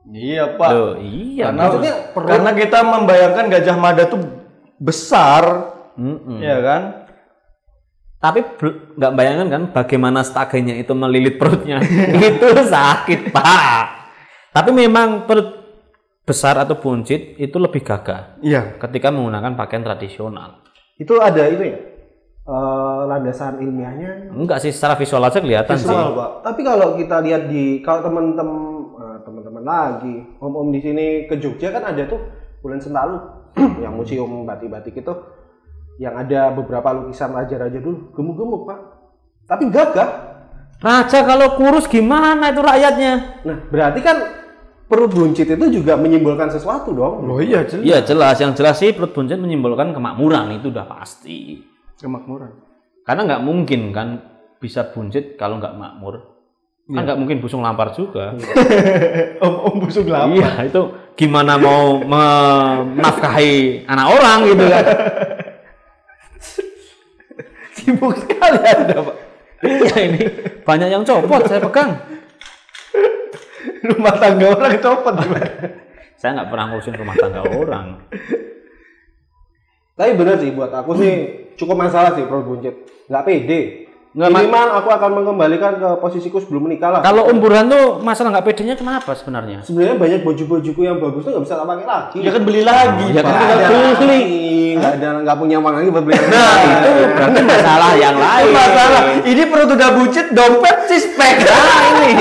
Iya, 0.10 0.58
Pak. 0.58 0.70
Loh, 0.74 0.93
iya. 0.98 1.51
Karena, 1.51 1.62
maksudnya 1.67 1.93
perut- 2.15 2.29
karena 2.34 2.51
kita 2.58 2.79
membayangkan 2.81 3.46
Gajah 3.51 3.77
Mada 3.77 4.03
tuh 4.10 4.40
besar, 4.81 5.43
Mm-mm. 5.93 6.41
ya 6.41 6.57
kan? 6.59 6.81
Tapi 8.17 8.39
nggak 8.97 9.13
bayangkan 9.13 9.50
kan 9.50 9.63
bagaimana 9.71 10.21
stagenya 10.21 10.73
itu 10.75 10.93
melilit 10.93 11.38
perutnya. 11.38 11.81
itu 12.29 12.47
sakit, 12.67 13.29
Pak. 13.29 13.83
Tapi 14.51 14.69
memang 14.69 15.25
perut 15.25 15.57
besar 16.21 16.57
atau 16.57 16.77
buncit 16.77 17.33
itu 17.35 17.57
lebih 17.57 17.81
gagah 17.81 18.38
Iya. 18.39 18.77
ketika 18.77 19.09
menggunakan 19.09 19.53
pakaian 19.53 19.81
tradisional. 19.81 20.61
Itu 20.95 21.17
ada 21.17 21.45
itu 21.45 21.65
ya? 21.65 21.79
eh, 22.41 23.01
landasan 23.05 23.57
ilmiahnya 23.57 24.33
Enggak 24.33 24.59
sih 24.59 24.73
secara 24.73 24.97
visual 24.97 25.21
aja 25.21 25.38
kelihatan 25.38 25.77
sih. 25.77 25.85
visual 25.85 26.09
pak 26.11 26.29
tapi 26.41 26.61
kalau 26.61 26.97
kita 26.97 27.21
lihat 27.21 27.45
di 27.45 27.79
kalau 27.79 28.01
teman-teman 28.01 28.57
eh, 28.97 29.17
teman-teman 29.21 29.61
lagi 29.61 30.15
om-om 30.38 30.69
di 30.69 30.81
sini 30.81 31.05
ke 31.25 31.38
Jogja 31.38 31.69
kan 31.69 31.85
ada 31.85 32.01
tuh 32.03 32.17
bulan 32.59 32.81
sentalu 32.81 33.17
yang 33.58 33.93
museum 33.96 34.48
batik-batik 34.48 34.96
itu 35.00 35.13
yang 36.00 36.17
ada 36.17 36.50
beberapa 36.55 36.96
lukisan 36.98 37.36
raja-raja 37.36 37.77
dulu 37.77 38.15
gemuk-gemuk 38.15 38.62
pak 38.67 38.79
tapi 39.48 39.67
gagah 39.70 40.31
Raja 40.81 41.22
kalau 41.22 41.62
kurus 41.62 41.86
gimana 41.86 42.50
itu 42.50 42.58
rakyatnya? 42.58 43.46
nah 43.46 43.58
berarti 43.70 44.01
kan 44.01 44.17
perut 44.89 45.13
buncit 45.13 45.46
itu 45.46 45.65
juga 45.70 45.93
menyimbolkan 45.93 46.50
sesuatu 46.50 46.89
dong 46.89 47.29
Oh 47.29 47.38
iya, 47.38 47.62
jelas. 47.70 47.86
Iya 47.86 47.98
jelas, 48.01 48.36
yang 48.41 48.58
jelas 48.58 48.81
sih 48.81 48.89
perut 48.89 49.13
buncit 49.13 49.38
menyimbolkan 49.38 49.93
kemakmuran 49.93 50.58
itu 50.58 50.74
udah 50.74 50.89
pasti. 50.89 51.62
Kemakmuran. 52.01 52.50
Karena 53.05 53.22
nggak 53.29 53.43
mungkin 53.46 53.93
kan 53.93 54.08
bisa 54.58 54.89
buncit 54.89 55.38
kalau 55.38 55.62
nggak 55.62 55.77
makmur. 55.77 56.41
Kan 56.89 57.08
nggak 57.08 57.20
mungkin 57.22 57.38
busung 57.46 57.62
lampar 57.62 57.93
juga. 57.93 58.34
Om 59.46 59.55
Om 59.70 59.75
busuk 59.86 60.10
lapar. 60.10 60.34
iya, 60.34 60.65
itu 60.65 60.81
gimana 61.21 61.53
mau 61.61 62.01
menafkahi 62.01 63.85
anak 63.85 64.07
orang 64.09 64.39
gitu 64.49 64.65
kan. 64.65 64.81
Sibuk 67.77 68.17
sekali 68.17 68.57
Anda, 68.65 69.05
Pak. 69.05 69.17
iya 69.61 69.95
ini 70.09 70.21
banyak 70.65 70.89
yang 70.89 71.05
copot 71.05 71.45
saya 71.45 71.61
pegang. 71.61 71.93
Rumah 73.85 74.15
tangga 74.17 74.49
orang 74.49 74.81
copot 74.81 75.13
gimana? 75.13 75.45
Saya 76.17 76.41
nggak 76.41 76.49
pernah 76.49 76.65
ngurusin 76.73 76.97
rumah 76.97 77.13
tangga 77.13 77.45
orang. 77.45 78.01
tapi 79.91 80.17
bener 80.17 80.33
sih 80.41 80.49
buat 80.49 80.73
aku 80.73 80.97
sih 80.97 81.13
cukup 81.61 81.77
masalah 81.77 82.17
sih 82.17 82.25
perut 82.25 82.49
buncit 82.49 82.73
nggak 83.05 83.21
pede 83.21 83.80
Nggak, 84.11 84.27
Ma- 84.27 84.39
minimal 84.41 84.67
aku 84.75 84.89
akan 84.91 85.09
mengembalikan 85.13 85.71
ke 85.73 85.89
posisiku 85.97 86.37
sebelum 86.37 86.67
menikah 86.67 86.91
lah 86.91 87.00
Kalau 87.00 87.25
Om 87.25 87.37
Burhan 87.37 87.65
tuh 87.65 88.00
masalah 88.00 88.29
nggak 88.29 88.43
pedenya 88.45 88.75
kenapa 88.75 89.11
sebenarnya? 89.13 89.63
sebenarnya 89.63 89.95
banyak 89.95 90.19
baju-bajuku 90.21 90.81
yang 90.81 91.00
bagus 91.00 91.21
tuh 91.21 91.31
nggak 91.31 91.43
bisa 91.43 91.55
tak 91.55 91.63
pakai 91.65 91.85
lagi 91.85 92.17
Ya 92.19 92.29
kan 92.29 92.41
beli 92.41 92.61
lagi. 92.61 93.05
Ya 93.09 93.21
kan 93.21 93.31
Nggak 93.31 93.47
tinggal 93.63 93.93
beli. 93.95 94.19
lagi, 94.19 94.43
nggak 94.74 94.91
ada 94.93 95.07
nggak 95.21 95.37
punya 95.37 95.55
uang 95.57 95.74
lagi 95.74 95.89
buat 95.89 96.03
beli 96.03 96.15
Nah, 96.21 96.55
itu 96.59 96.89
berarti 97.09 97.41
masalah 97.55 97.91
yang 97.95 98.17
lain. 98.17 98.51
Masalah. 98.51 99.01
Ini 99.21 99.43
perut 99.47 99.69
udah 99.69 99.89
buncit, 99.93 100.25
dompet 100.29 100.77
cispek. 100.85 101.35
Nah, 101.41 101.79
ini. 101.97 102.11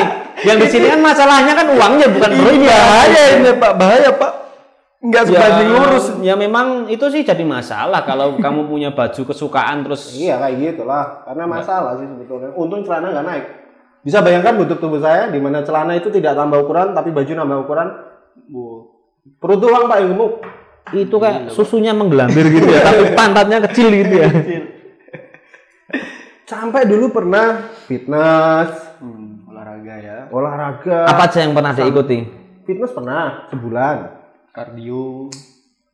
Yang 0.40 0.56
di 0.56 0.68
sini 0.70 0.86
kan 0.88 1.00
masalahnya 1.00 1.52
kan 1.52 1.66
uangnya 1.68 2.06
bukan 2.08 2.30
perutnya. 2.32 2.70
bahaya 2.72 3.22
ini 3.34 3.50
Pak, 3.52 3.72
bahaya 3.76 4.10
Pak. 4.14 4.32
Enggak 5.00 5.32
sebanding 5.32 5.70
lurus. 5.70 6.04
Ya 6.20 6.36
memang 6.36 6.84
itu 6.86 7.08
sih 7.08 7.24
jadi 7.24 7.40
masalah 7.40 8.04
kalau 8.04 8.36
kamu 8.44 8.68
punya 8.68 8.92
baju 8.92 9.22
kesukaan 9.24 9.80
terus 9.80 10.12
iya 10.12 10.36
kayak 10.36 10.56
gitu 10.60 10.82
lah 10.84 11.24
karena 11.24 11.48
masalah 11.48 11.96
sih 11.96 12.04
sebetulnya 12.04 12.52
untung 12.52 12.84
celana 12.84 13.08
nggak 13.10 13.24
naik 13.24 13.44
bisa 14.00 14.20
bayangkan 14.20 14.56
bentuk 14.56 14.76
tubuh 14.76 14.96
saya 14.96 15.28
di 15.28 15.36
mana 15.36 15.60
celana 15.60 15.92
itu 15.92 16.08
tidak 16.08 16.32
tambah 16.32 16.60
ukuran 16.60 16.92
tapi 16.92 17.10
baju 17.10 17.32
nambah 17.34 17.58
ukuran 17.64 17.88
Bu. 18.46 18.88
perut 19.36 19.56
doang 19.58 19.84
pak 19.84 20.00
yang 20.00 20.08
gemuk 20.10 20.32
itu 20.90 21.16
kayak 21.16 21.48
susunya 21.48 21.92
menggelambir 21.92 22.48
gitu 22.50 22.66
ya, 22.66 22.80
tapi 22.82 23.02
pantatnya 23.18 23.60
kecil 23.62 23.92
gitu 23.94 24.14
ya. 24.16 24.28
sampai 26.44 26.84
dulu 26.84 27.08
pernah 27.10 27.72
fitness 27.86 28.90
Hmm, 29.00 29.48
olahraga 29.48 29.94
ya. 29.96 30.18
olahraga 30.28 30.98
Apa 31.06 31.24
aja 31.24 31.40
yang 31.40 31.52
pernah 31.52 31.72
diikuti? 31.72 32.20
fitness 32.62 32.92
pernah 32.92 33.48
sebulan 33.48 33.96
Kardio. 34.50 35.30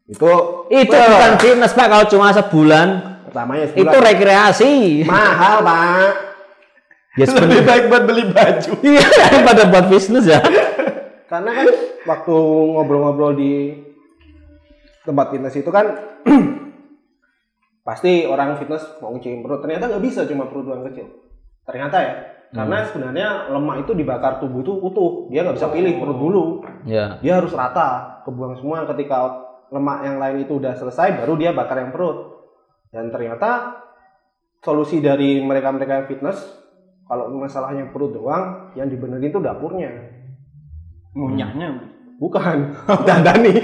itu 0.06 0.32
Itu 0.70 0.94
bukan 0.94 1.32
fitness 1.36 1.72
Pak 1.72 1.86
kalau 1.86 2.06
cuma 2.06 2.30
sebulan. 2.30 2.88
pertamanya 3.26 3.64
sebulan 3.66 3.82
Itu 3.82 3.96
rekreasi. 3.98 4.72
mahal 5.02 5.56
pak 5.60 6.14
Ya 7.16 7.24
Lebih 7.24 7.32
sebenarnya 7.32 7.64
baik 7.64 7.84
buat 7.86 8.02
beli 8.04 8.24
baju. 8.28 8.72
iya 8.86 9.06
pada 9.42 9.62
buat 9.66 9.86
bisnis 9.88 10.24
ya. 10.26 10.40
karena 11.26 11.50
kan 11.54 11.66
waktu 12.06 12.36
ngobrol-ngobrol 12.70 13.34
di 13.34 13.72
tempat 15.02 15.26
fitness 15.28 15.56
itu 15.56 15.66
kan 15.68 15.96
pasti 17.82 18.22
orang 18.22 18.54
fitness 18.56 18.84
mau 19.00 19.10
ngecilin 19.10 19.40
perut 19.40 19.58
ternyata 19.58 19.86
nggak 19.86 20.04
bisa 20.04 20.22
cuma 20.22 20.46
perut 20.46 20.66
doang 20.66 20.84
kecil 20.84 21.06
ternyata 21.62 21.96
ya 21.98 22.14
karena 22.54 22.86
sebenarnya 22.86 23.28
lemak 23.50 23.86
itu 23.86 23.92
dibakar 23.96 24.38
tubuh 24.38 24.62
itu 24.62 24.72
utuh. 24.72 25.12
Dia 25.32 25.42
nggak 25.42 25.56
bisa 25.58 25.68
pilih 25.70 25.92
perut 25.98 26.18
dulu. 26.18 26.44
Ya. 26.86 27.18
dia 27.18 27.42
harus 27.42 27.50
rata 27.50 28.22
kebuang 28.22 28.62
semua. 28.62 28.86
Ketika 28.86 29.42
lemak 29.74 30.06
yang 30.06 30.16
lain 30.22 30.46
itu 30.46 30.62
udah 30.62 30.78
selesai 30.78 31.18
baru 31.18 31.34
dia 31.34 31.50
bakar 31.50 31.82
yang 31.82 31.90
perut. 31.90 32.46
Dan 32.94 33.10
ternyata 33.10 33.82
solusi 34.62 35.02
dari 35.02 35.42
mereka-mereka 35.42 36.02
yang 36.02 36.06
fitness 36.06 36.38
kalau 37.06 37.30
masalahnya 37.34 37.90
perut 37.90 38.14
doang 38.14 38.70
yang 38.78 38.86
dibenerin 38.86 39.30
itu 39.30 39.40
dapurnya. 39.42 39.90
Ngunyahnya. 41.16 41.96
bukan. 42.16 42.72
Dandani 43.08 43.52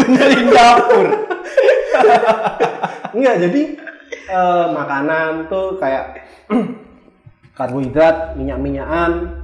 Benerin 0.00 0.46
dapur. 0.50 1.06
enggak 3.16 3.36
jadi 3.48 3.62
eh, 4.26 4.66
makanan 4.74 5.46
tuh 5.48 5.78
kayak 5.78 6.26
karbohidrat 7.58 8.36
minyak-minyakan 8.36 9.42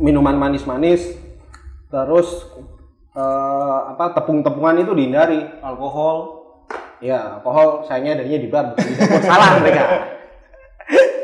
minuman 0.00 0.38
manis-manis 0.38 1.18
terus 1.92 2.48
eh, 3.12 3.78
apa 3.92 4.16
tepung-tepungan 4.16 4.80
itu 4.80 4.92
dihindari 4.96 5.44
alkohol 5.60 6.42
ya 7.02 7.38
alkohol 7.38 7.84
sayangnya 7.84 8.22
adanya 8.22 8.38
di 8.38 8.48
bar 8.48 8.64
bukan 8.72 8.86
di 8.86 8.94
dapur 8.94 9.20
salah 9.26 9.50
mereka 9.58 9.84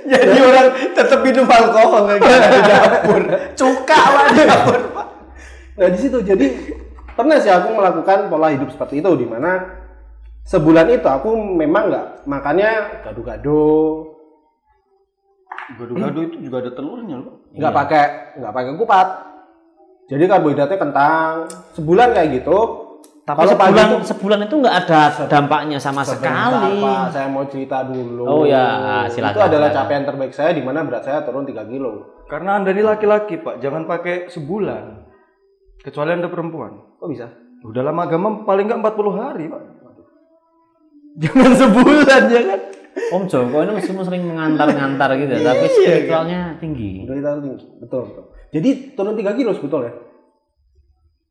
Jadi 0.08 0.40
orang 0.40 0.68
tetap 0.96 1.20
minum 1.20 1.44
alkohol 1.44 2.08
gitu 2.16 2.24
di 2.24 2.60
dapur. 2.64 3.22
Cuka 3.52 4.00
lah 4.08 4.26
di 4.32 4.42
dapur. 4.48 4.80
Pak. 4.96 5.06
nah 5.78 5.88
di 5.94 5.98
situ 6.00 6.18
jadi 6.26 6.46
pernah 7.14 7.38
sih 7.38 7.54
aku 7.54 7.70
melakukan 7.70 8.26
pola 8.26 8.50
hidup 8.50 8.66
seperti 8.74 8.98
itu 8.98 9.10
di 9.14 9.26
mana 9.30 9.77
sebulan 10.48 10.88
itu 10.90 11.04
aku 11.04 11.28
memang 11.36 11.88
nggak 11.88 12.06
makannya 12.24 12.70
gado-gado 13.02 13.68
Gado-gado 15.68 16.20
itu 16.22 16.36
juga 16.40 16.64
ada 16.64 16.72
telurnya 16.72 17.16
loh. 17.18 17.44
nggak 17.50 17.72
pakai 17.74 18.04
nggak 18.36 18.52
pakai 18.52 18.72
kupat 18.74 19.08
jadi 20.06 20.24
karbohidratnya 20.26 20.78
kentang 20.78 21.32
sebulan 21.74 22.08
kayak 22.10 22.30
gitu 22.34 22.58
Tapi 23.20 23.44
Kalau 23.44 23.52
sebulan 23.52 23.86
itu- 23.92 24.06
sebulan 24.08 24.38
itu 24.42 24.54
nggak 24.56 24.76
ada 24.78 25.00
dampaknya 25.28 25.76
sama 25.76 26.00
Sebentar, 26.00 26.48
sekali. 26.48 26.80
Pak, 26.80 27.04
saya 27.12 27.28
mau 27.28 27.44
cerita 27.44 27.84
dulu 27.84 28.24
Oh, 28.24 28.42
ya, 28.42 29.04
silakan, 29.06 29.36
itu 29.36 29.40
adalah 29.44 29.68
capaian 29.68 30.00
terbaik 30.02 30.32
saya 30.32 30.50
di 30.50 30.64
mana 30.64 30.80
berat 30.80 31.04
saya 31.04 31.20
turun 31.20 31.44
3 31.44 31.68
kilo 31.68 32.24
Karena 32.24 32.56
Anda 32.56 32.72
ini 32.72 32.80
laki-laki, 32.80 33.36
Pak. 33.36 33.56
Jangan 33.58 33.84
pakai 33.84 34.28
sebulan. 34.28 34.84
Kecuali 35.78 36.10
Anda 36.10 36.24
perempuan. 36.26 36.72
kok 36.96 37.04
bisa 37.06 37.28
Udah 37.62 37.82
lama 37.82 38.00
agama 38.02 38.28
paling 38.42 38.64
nggak 38.64 38.80
40 38.86 39.12
hari, 39.14 39.44
Pak. 39.46 39.62
Jangan 41.16 41.52
sebulan 41.56 42.22
ya 42.28 42.42
kan? 42.44 42.60
Om 43.08 43.24
Joko 43.30 43.56
ini 43.62 43.72
meskipun 43.78 44.04
sering 44.04 44.26
mengantar-ngantar 44.26 45.16
gitu 45.16 45.32
ya, 45.38 45.40
tapi 45.40 45.66
spiritualnya 45.70 46.40
tinggi. 46.58 47.06
Udah 47.06 47.14
kita 47.14 47.30
tinggi. 47.40 47.66
Betul, 47.80 48.02
betul. 48.10 48.24
Jadi 48.52 48.68
turun 48.98 49.14
3 49.14 49.38
kilo 49.38 49.50
sebetulnya. 49.54 49.92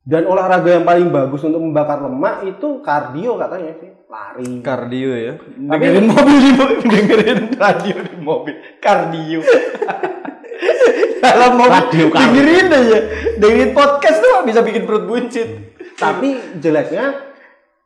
Dan 0.08 0.24
olahraga 0.24 0.72
yang 0.72 0.88
paling 0.88 1.12
bagus 1.12 1.44
untuk 1.44 1.60
membakar 1.60 2.00
lemak 2.00 2.40
itu 2.48 2.80
kardio 2.80 3.36
katanya 3.36 3.76
sih. 3.76 3.92
Lari. 4.08 4.64
Kardio 4.64 5.12
ya. 5.12 5.32
Dengerin 5.52 6.08
mobil 6.08 6.36
di 6.40 6.50
mobil, 6.56 6.78
dengerin 6.88 7.40
radio 7.60 7.96
di 8.00 8.16
mobil. 8.16 8.54
Kardio. 8.80 9.40
Dalam 11.22 11.60
mobil 11.60 11.76
Radio 11.76 12.06
kardio. 12.08 12.24
dengerin 12.32 12.66
aja. 12.72 12.98
Dengerin 13.36 13.70
podcast 13.76 14.18
tuh 14.24 14.48
bisa 14.48 14.64
bikin 14.64 14.88
perut 14.88 15.04
buncit. 15.04 15.76
Tapi 16.00 16.56
jeleknya 16.56 17.27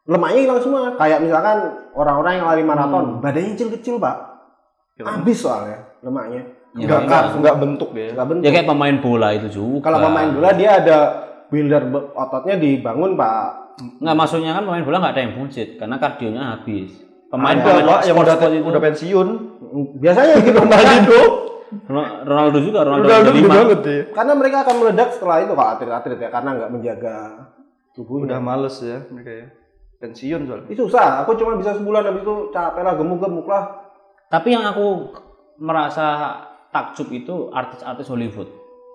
lemaknya 0.05 0.41
hilang 0.41 0.61
semua. 0.61 0.95
Kayak 0.95 1.19
misalkan 1.21 1.57
orang-orang 1.93 2.33
yang 2.37 2.47
lari 2.47 2.63
maraton, 2.63 3.05
Hmm. 3.07 3.21
badannya 3.21 3.55
kecil-kecil, 3.55 3.97
Pak. 3.97 4.17
Habis 4.99 5.39
soalnya 5.39 5.79
lemaknya. 6.01 6.43
Ya, 6.73 6.89
Enggak 6.89 7.01
memang. 7.01 7.13
kan, 7.13 7.25
enggak 7.37 7.57
bentuk 7.59 7.91
ya. 7.93 8.09
Nggak 8.13 8.29
bentuk. 8.29 8.43
Ya 8.43 8.51
kayak 8.51 8.69
pemain 8.69 8.97
bola 8.99 9.29
itu 9.33 9.49
juga. 9.51 9.79
Kalau 9.85 9.99
pemain 10.01 10.29
bola 10.31 10.51
dia 10.53 10.71
ada 10.75 10.99
builder 11.47 11.83
ototnya 12.13 12.57
dibangun, 12.57 13.13
Pak. 13.13 13.47
Nggak 14.01 14.17
maksudnya 14.17 14.53
kan 14.53 14.65
pemain 14.65 14.81
bola 14.83 14.97
nggak 14.99 15.13
ada 15.13 15.23
yang 15.23 15.35
buncit 15.37 15.69
karena 15.77 15.97
kardionya 15.97 16.43
habis. 16.57 16.91
Pemain 17.29 17.57
Ada, 17.57 17.65
pemain 17.65 17.85
Pak, 17.87 18.01
yang 18.05 18.17
udah 18.17 18.37
sport 18.37 18.53
itu 18.53 18.65
udah 18.65 18.83
pensiun. 18.83 19.29
Biasanya 19.97 20.33
gitu 20.41 20.59
Kembali 20.59 20.97
dong. 21.03 21.33
Ron- 21.89 22.13
Ronaldo 22.23 22.59
juga 22.61 22.79
Ronaldo, 22.85 23.33
lima. 23.33 23.49
banget 23.49 23.81
ya. 23.81 24.01
Karena 24.13 24.33
mereka 24.37 24.57
akan 24.61 24.75
meledak 24.77 25.09
setelah 25.09 25.37
itu 25.41 25.53
kalau 25.53 25.71
atlet-atlet 25.73 26.19
ya 26.21 26.29
karena 26.29 26.51
nggak 26.53 26.71
menjaga 26.71 27.17
tubuhnya. 27.93 28.25
Udah 28.29 28.41
males 28.41 28.77
ya 28.79 29.01
mereka 29.09 29.31
ya. 29.33 29.47
Pensiun 30.03 30.41
soalnya. 30.45 30.67
Itu 30.67 30.91
susah. 30.91 31.23
Aku 31.23 31.39
cuma 31.39 31.55
bisa 31.55 31.73
sebulan 31.73 32.03
habis 32.03 32.21
itu 32.21 32.51
capek 32.51 32.83
lah, 32.83 32.99
gemuk-gemuk 32.99 33.47
lah. 33.47 33.87
Tapi 34.27 34.51
yang 34.51 34.67
aku 34.67 35.15
merasa 35.57 36.35
takjub 36.69 37.07
itu 37.09 37.49
artis-artis 37.49 38.11
Hollywood. 38.11 38.51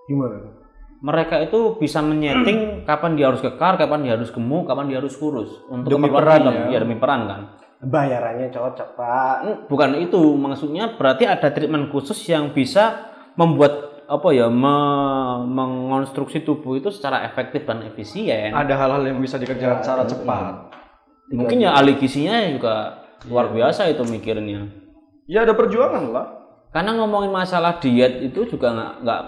Gimana? 0.06 0.36
tuh? 0.38 0.54
Mereka 0.98 1.46
itu 1.46 1.78
bisa 1.78 2.02
menyeting 2.02 2.60
kapan 2.90 3.16
dia 3.16 3.30
harus 3.30 3.40
kekar, 3.40 3.78
kapan 3.78 4.04
dia 4.04 4.20
harus 4.20 4.28
gemuk, 4.30 4.66
kapan 4.66 4.90
dia 4.90 4.98
harus 4.98 5.16
kurus 5.16 5.64
untuk 5.68 5.94
Demi 5.94 6.10
peran 6.10 6.42
film. 6.42 6.54
ya. 6.54 6.66
Iya, 6.68 6.80
demi 6.84 6.98
peran 6.98 7.22
kan. 7.24 7.42
Bayarannya 7.78 8.50
cocok, 8.50 8.90
Pak. 8.98 9.36
Hmm, 9.40 9.58
Bukan 9.70 9.96
itu, 10.02 10.34
maksudnya 10.34 10.98
berarti 10.98 11.24
ada 11.24 11.48
treatment 11.48 11.88
khusus 11.88 12.18
yang 12.26 12.50
bisa 12.50 13.14
membuat 13.38 13.86
apa 14.10 14.34
ya 14.34 14.50
me- 14.50 15.46
mengonstruksi 15.46 16.42
tubuh 16.42 16.76
itu 16.76 16.90
secara 16.90 17.22
efektif 17.24 17.64
dan 17.64 17.86
efisien. 17.86 18.50
Ada 18.50 18.74
hal-hal 18.74 19.04
yang 19.06 19.22
bisa 19.22 19.38
dikerjakan 19.38 19.80
secara 19.80 20.04
cepat. 20.04 20.54
Mungkin 21.28 21.60
ya 21.60 21.76
ahli 21.76 22.00
gizinya 22.00 22.40
juga 22.48 23.04
luar 23.28 23.52
biasa 23.52 23.92
itu 23.92 24.04
mikirnya. 24.08 24.64
Ya 25.28 25.44
ada 25.44 25.52
perjuangan 25.52 26.16
lah. 26.16 26.28
Karena 26.72 26.96
ngomongin 26.96 27.32
masalah 27.32 27.84
diet 27.84 28.24
itu 28.24 28.48
juga 28.48 28.72
nggak 28.72 28.92
nggak 29.04 29.22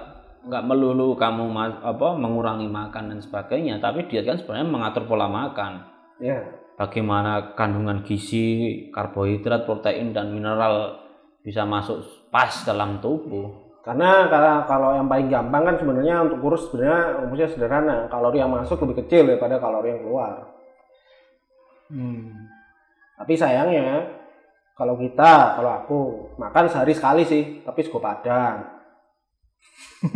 nggak 0.47 0.63
melulu 0.63 1.19
kamu 1.19 1.43
ma- 1.51 1.83
apa 1.83 2.15
mengurangi 2.15 2.71
makan 2.71 3.11
dan 3.11 3.19
sebagainya, 3.19 3.83
tapi 3.83 4.07
diet 4.07 4.23
kan 4.23 4.39
sebenarnya 4.39 4.67
mengatur 4.71 5.03
pola 5.03 5.27
makan. 5.27 5.83
Ya. 6.23 6.39
Bagaimana 6.79 7.59
kandungan 7.59 8.07
gizi, 8.07 8.87
karbohidrat, 8.95 9.67
protein 9.67 10.15
dan 10.15 10.31
mineral 10.31 11.03
bisa 11.43 11.67
masuk 11.67 11.99
pas 12.31 12.51
dalam 12.63 13.03
tubuh. 13.03 13.67
Karena 13.83 14.31
karena 14.31 14.63
kalau 14.63 14.95
yang 14.95 15.07
paling 15.11 15.27
gampang 15.27 15.63
kan 15.67 15.75
sebenarnya 15.75 16.23
untuk 16.23 16.39
kurus 16.39 16.67
sebenarnya 16.71 17.19
rumusnya 17.23 17.47
sederhana. 17.51 18.07
Kalori 18.07 18.39
yang 18.39 18.51
masuk 18.51 18.79
lebih 18.87 19.03
kecil 19.03 19.27
daripada 19.27 19.59
kalori 19.59 19.91
yang 19.91 20.01
keluar. 20.07 20.58
Tapi 23.15 23.33
sayangnya 23.35 24.15
kalau 24.73 24.95
kita, 24.95 25.59
kalau 25.59 25.71
aku 25.75 25.99
makan 26.37 26.65
sehari 26.65 26.93
sekali 26.93 27.23
sih, 27.23 27.59
tapi 27.61 27.83
sego 27.83 27.99
padang. 27.99 28.63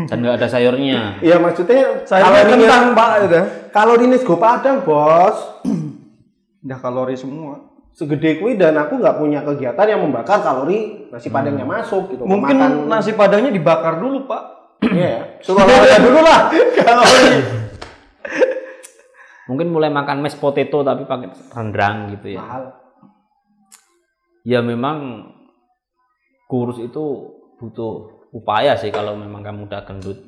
Dan 0.08 0.24
nggak 0.24 0.40
ada 0.40 0.48
sayurnya. 0.48 1.18
Iya 1.26 1.36
maksudnya 1.36 2.08
Saya 2.08 2.24
kalorinya- 2.24 2.56
kentang 2.64 2.86
pak 2.94 3.10
udah. 3.28 3.44
kalorinya 3.70 4.16
sego 4.16 4.36
padang 4.38 4.78
bos. 4.82 5.38
Udah 6.64 6.80
kalori 6.80 7.20
semua. 7.20 7.60
Segede 7.92 8.40
kui 8.40 8.56
dan 8.56 8.74
aku 8.74 8.96
nggak 8.96 9.20
punya 9.20 9.44
kegiatan 9.44 9.84
yang 9.86 10.00
membakar 10.00 10.40
kalori 10.40 11.12
nasi 11.12 11.28
padangnya 11.28 11.68
masuk 11.68 12.08
gitu. 12.10 12.24
Mungkin 12.24 12.56
Makan- 12.56 12.88
nasi 12.88 13.12
padangnya 13.12 13.52
dibakar 13.52 14.00
dulu 14.00 14.24
pak. 14.24 14.44
Iya. 14.88 15.44
Suruh 15.44 15.60
olahraga 15.60 16.00
dulu 16.00 16.20
lah. 16.24 16.40
Kalori. 16.80 17.63
Mungkin 19.44 19.68
mulai 19.70 19.92
makan 19.92 20.24
mashed 20.24 20.40
potato 20.40 20.82
tapi 20.82 21.04
pakai 21.04 21.28
rendang 21.52 22.16
gitu 22.16 22.32
ya. 22.32 22.40
Mahal. 22.40 22.64
Ya 24.44 24.60
memang 24.64 25.28
kurus 26.48 26.80
itu 26.80 27.04
butuh 27.60 28.28
upaya 28.32 28.76
sih 28.76 28.92
kalau 28.92 29.16
memang 29.20 29.44
kamu 29.44 29.68
udah 29.68 29.84
gendut. 29.84 30.20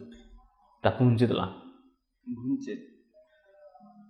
Udah 0.84 0.94
buncit 1.00 1.32
lah. 1.32 1.52
Buncit. 2.24 2.80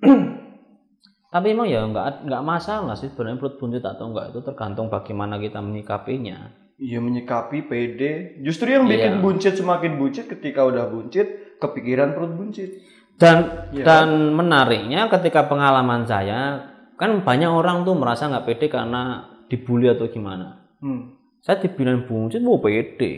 Tapi 1.33 1.51
emang 1.51 1.67
ya 1.67 1.83
nggak 1.83 2.25
nggak 2.31 2.43
masalah 2.47 2.95
sih 2.95 3.11
sebenarnya 3.11 3.37
perut 3.41 3.59
buncit 3.59 3.83
atau 3.83 4.07
enggak 4.07 4.31
itu 4.31 4.39
tergantung 4.39 4.87
bagaimana 4.87 5.35
kita 5.35 5.59
menyikapinya. 5.59 6.49
Iya 6.75 6.99
menyikapi 6.99 7.67
pede. 7.67 8.39
Justru 8.43 8.71
yang 8.71 8.87
bikin 8.87 9.19
Iya. 9.19 9.23
buncit 9.23 9.53
semakin 9.55 9.95
buncit 9.95 10.27
ketika 10.27 10.63
udah 10.63 10.87
buncit, 10.87 11.59
kepikiran 11.59 12.15
perut 12.15 12.35
buncit. 12.35 12.71
Dan 13.15 13.71
Iya. 13.71 13.83
dan 13.87 14.35
menariknya 14.35 15.07
ketika 15.07 15.47
pengalaman 15.47 16.03
saya 16.03 16.67
kan 16.99 17.23
banyak 17.23 17.47
orang 17.47 17.87
tuh 17.87 17.95
merasa 17.95 18.27
nggak 18.27 18.43
pede 18.43 18.67
karena 18.67 19.23
dibully 19.47 19.87
atau 19.87 20.11
gimana. 20.11 20.67
Hmm. 20.83 21.15
Saya 21.39 21.61
dibilang 21.61 22.09
buncit, 22.09 22.41
mau 22.41 22.57
pede. 22.57 23.11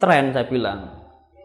Tren 0.00 0.30
saya 0.32 0.46
bilang. 0.46 1.02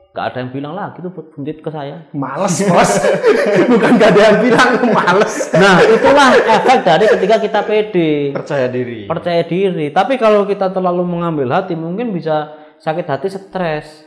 Gak 0.10 0.34
ada 0.34 0.38
yang 0.42 0.50
bilang 0.50 0.74
lagi 0.74 1.06
tuh 1.06 1.14
buncit 1.14 1.62
ke 1.62 1.70
saya. 1.70 2.10
Males 2.18 2.66
bos. 2.66 2.92
Bukan 3.72 3.92
gak 4.02 4.10
ada 4.10 4.22
yang 4.26 4.38
bilang 4.42 4.72
males. 4.90 5.54
Nah 5.54 5.78
itulah 5.86 6.34
efek 6.34 6.82
dari 6.82 7.06
ketika 7.14 7.36
kita 7.38 7.60
pede. 7.62 8.34
Percaya 8.34 8.68
diri. 8.68 9.06
percaya 9.06 9.46
diri. 9.46 9.94
Tapi 9.94 10.18
kalau 10.18 10.50
kita 10.50 10.74
terlalu 10.74 11.06
mengambil 11.06 11.54
hati, 11.54 11.78
mungkin 11.78 12.10
bisa 12.10 12.58
sakit 12.82 13.06
hati 13.06 13.30
stres. 13.30 14.06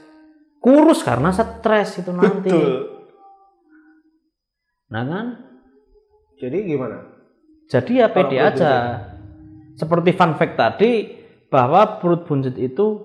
Kurus 0.58 1.06
karena 1.06 1.30
stres 1.30 2.02
itu 2.02 2.10
nanti. 2.10 2.50
Betul. 2.50 2.91
Nah 4.92 5.02
kan? 5.08 5.26
Jadi 6.36 6.68
gimana? 6.68 7.00
Jadi 7.72 8.04
ya 8.04 8.12
pede 8.12 8.36
aja. 8.36 8.72
Seperti 9.72 10.12
fun 10.12 10.36
fact 10.36 10.60
tadi 10.60 11.08
bahwa 11.48 11.96
perut 11.96 12.28
buncit 12.28 12.60
itu 12.60 13.00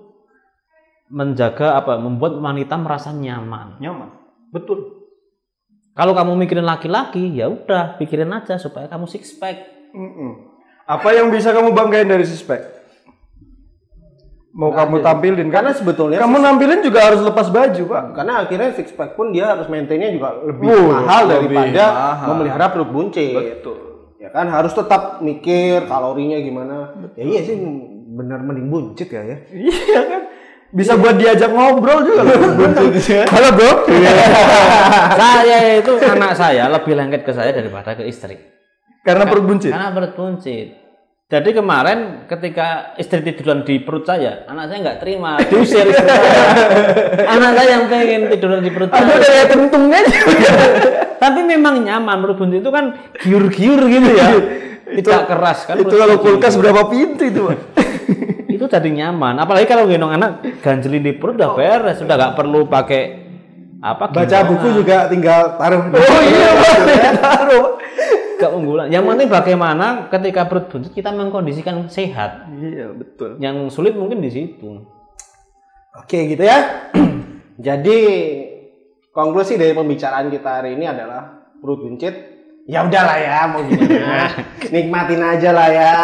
menjaga 1.08 1.80
apa? 1.80 1.96
Membuat 1.96 2.36
wanita 2.36 2.76
merasa 2.76 3.08
nyaman. 3.08 3.80
Nyaman. 3.80 4.12
Betul. 4.52 5.00
Kalau 5.96 6.14
kamu 6.14 6.38
mikirin 6.46 6.68
laki-laki, 6.68 7.34
ya 7.34 7.50
udah 7.50 7.98
pikirin 7.98 8.30
aja 8.30 8.60
supaya 8.60 8.86
kamu 8.86 9.08
six 9.08 9.34
pack. 9.34 9.90
Mm-mm. 9.96 10.46
Apa 10.86 11.10
yang 11.16 11.32
bisa 11.32 11.50
kamu 11.50 11.74
banggain 11.74 12.06
dari 12.06 12.22
sispek? 12.22 12.77
Mau 14.58 14.74
kamu 14.74 15.06
tampilin 15.06 15.46
kan? 15.54 15.62
Karena 15.62 15.70
sebetulnya 15.70 16.18
kamu 16.18 16.36
nampilin 16.42 16.82
juga 16.82 17.06
harus 17.06 17.22
lepas 17.22 17.46
baju, 17.46 17.82
Pak. 17.94 18.04
karena 18.10 18.32
akhirnya 18.42 18.74
six 18.74 18.90
pack 18.90 19.14
pun 19.14 19.30
dia 19.30 19.54
harus 19.54 19.70
maintainnya 19.70 20.10
juga 20.10 20.34
lebih 20.42 20.66
Wuh, 20.66 20.98
mahal 20.98 21.30
lebih 21.30 21.54
daripada 21.54 21.84
mahal. 21.86 22.26
memelihara 22.34 22.66
perut 22.74 22.90
buncit. 22.90 23.38
Betul. 23.38 23.78
Ya 24.18 24.34
kan 24.34 24.50
harus 24.50 24.74
tetap 24.74 25.22
mikir 25.22 25.86
kalorinya 25.86 26.42
gimana. 26.42 26.90
Ya 27.14 27.22
iya 27.22 27.40
sih 27.46 27.54
benar 28.18 28.42
mending 28.42 28.66
buncit 28.66 29.06
ya 29.06 29.22
ya. 29.22 29.36
Iya 29.46 30.00
kan? 30.10 30.22
Bisa 30.74 30.98
buat 30.98 31.14
diajak 31.14 31.54
ngobrol 31.54 32.02
juga 32.02 32.26
loh. 32.26 32.34
Halo, 33.32 33.48
Bro. 33.54 33.72
saya 35.22 35.58
itu 35.78 35.92
anak 36.02 36.34
saya 36.34 36.66
lebih 36.66 36.98
lengket 36.98 37.22
ke 37.22 37.30
saya 37.30 37.54
daripada 37.54 37.94
ke 37.94 38.04
istri. 38.10 38.34
Karena 39.06 39.22
perut 39.22 39.46
buncit. 39.46 39.70
Karena 39.70 39.94
perut 39.94 40.18
buncit. 40.18 40.87
Jadi 41.28 41.52
kemarin 41.52 42.24
ketika 42.24 42.96
istri 42.96 43.20
tiduran 43.20 43.60
di 43.60 43.84
perut 43.84 44.08
saya, 44.08 44.48
anak 44.48 44.72
saya 44.72 44.78
nggak 44.80 44.98
terima, 45.04 45.36
diusir 45.52 45.84
istri 45.84 46.08
saya. 46.08 46.40
anak 47.36 47.50
saya 47.52 47.68
yang 47.68 47.84
pengen 47.84 48.32
tiduran 48.32 48.64
di 48.64 48.72
perut 48.72 48.88
Ada 48.88 49.12
saya. 49.20 49.44
juga. 49.44 50.00
Tapi 51.28 51.40
memang 51.44 51.84
nyaman 51.84 52.24
perut 52.24 52.40
buncit 52.40 52.64
itu 52.64 52.72
kan 52.72 52.96
giur-giur 53.20 53.80
gitu 53.92 54.08
ya. 54.16 54.28
Tidak 54.88 55.20
keras 55.28 55.68
kan. 55.68 55.76
Itu 55.76 56.00
kalau 56.00 56.16
kulkas 56.16 56.56
itu. 56.56 56.64
berapa 56.64 56.88
pintu 56.88 57.22
itu, 57.28 57.40
Pak? 57.44 57.58
itu 58.48 58.64
jadi 58.64 58.88
nyaman. 58.88 59.36
Apalagi 59.36 59.68
kalau 59.68 59.84
gendong 59.84 60.16
anak 60.16 60.40
ganjelin 60.64 61.04
di 61.04 61.12
perut 61.12 61.36
udah 61.36 61.52
beres, 61.52 62.00
sudah 62.00 62.16
nggak 62.16 62.40
perlu 62.40 62.64
pakai 62.72 63.28
apa 63.84 64.08
Baca 64.10 64.24
gimana. 64.24 64.48
buku 64.48 64.68
juga 64.80 65.12
tinggal 65.12 65.60
taruh. 65.60 65.92
Oh 65.92 66.20
iya, 66.24 66.50
Pak. 66.56 67.77
Taruh. 68.38 68.54
keunggulan. 68.54 68.86
Yang 68.88 69.04
penting 69.10 69.28
bagaimana 69.28 69.86
ketika 70.08 70.46
perut 70.46 70.70
buncit 70.70 70.94
kita 70.94 71.10
mengkondisikan 71.10 71.90
sehat. 71.90 72.46
Iya, 72.54 72.94
betul. 72.94 73.42
Yang 73.42 73.74
sulit 73.74 73.98
mungkin 73.98 74.22
di 74.22 74.30
situ. 74.30 74.86
Oke 75.98 76.30
gitu 76.30 76.46
ya. 76.46 76.88
Jadi 77.66 77.98
konklusi 79.10 79.58
dari 79.58 79.74
pembicaraan 79.74 80.30
kita 80.30 80.62
hari 80.62 80.78
ini 80.78 80.86
adalah 80.86 81.50
perut 81.58 81.82
buncit 81.82 82.38
Ya 82.68 82.84
udahlah 82.84 83.16
ya, 83.16 83.48
mau 83.48 83.64
gimana? 83.64 84.28
Nikmatin 84.76 85.24
aja 85.24 85.56
lah 85.56 85.68
ya. 85.72 85.96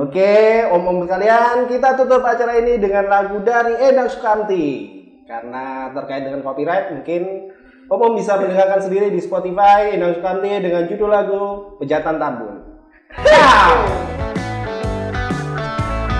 Oke, 0.00 0.64
om-om 0.72 1.04
sekalian, 1.04 1.68
kita 1.68 2.00
tutup 2.00 2.24
acara 2.24 2.56
ini 2.64 2.80
dengan 2.80 3.12
lagu 3.12 3.44
dari 3.44 3.76
Endang 3.76 4.08
Sukamti. 4.08 4.88
Karena 5.28 5.92
terkait 5.92 6.24
dengan 6.24 6.40
copyright, 6.40 6.96
mungkin 6.96 7.52
om-om 7.92 8.16
bisa 8.16 8.40
mendengarkan 8.40 8.80
sendiri 8.80 9.12
di 9.12 9.20
Spotify 9.20 9.92
Endang 9.92 10.16
Sukamti 10.16 10.48
dengan 10.64 10.88
judul 10.88 11.12
lagu 11.12 11.76
Pejatan 11.76 12.16
Tambun. 12.16 12.56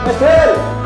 Mas. 0.05 0.82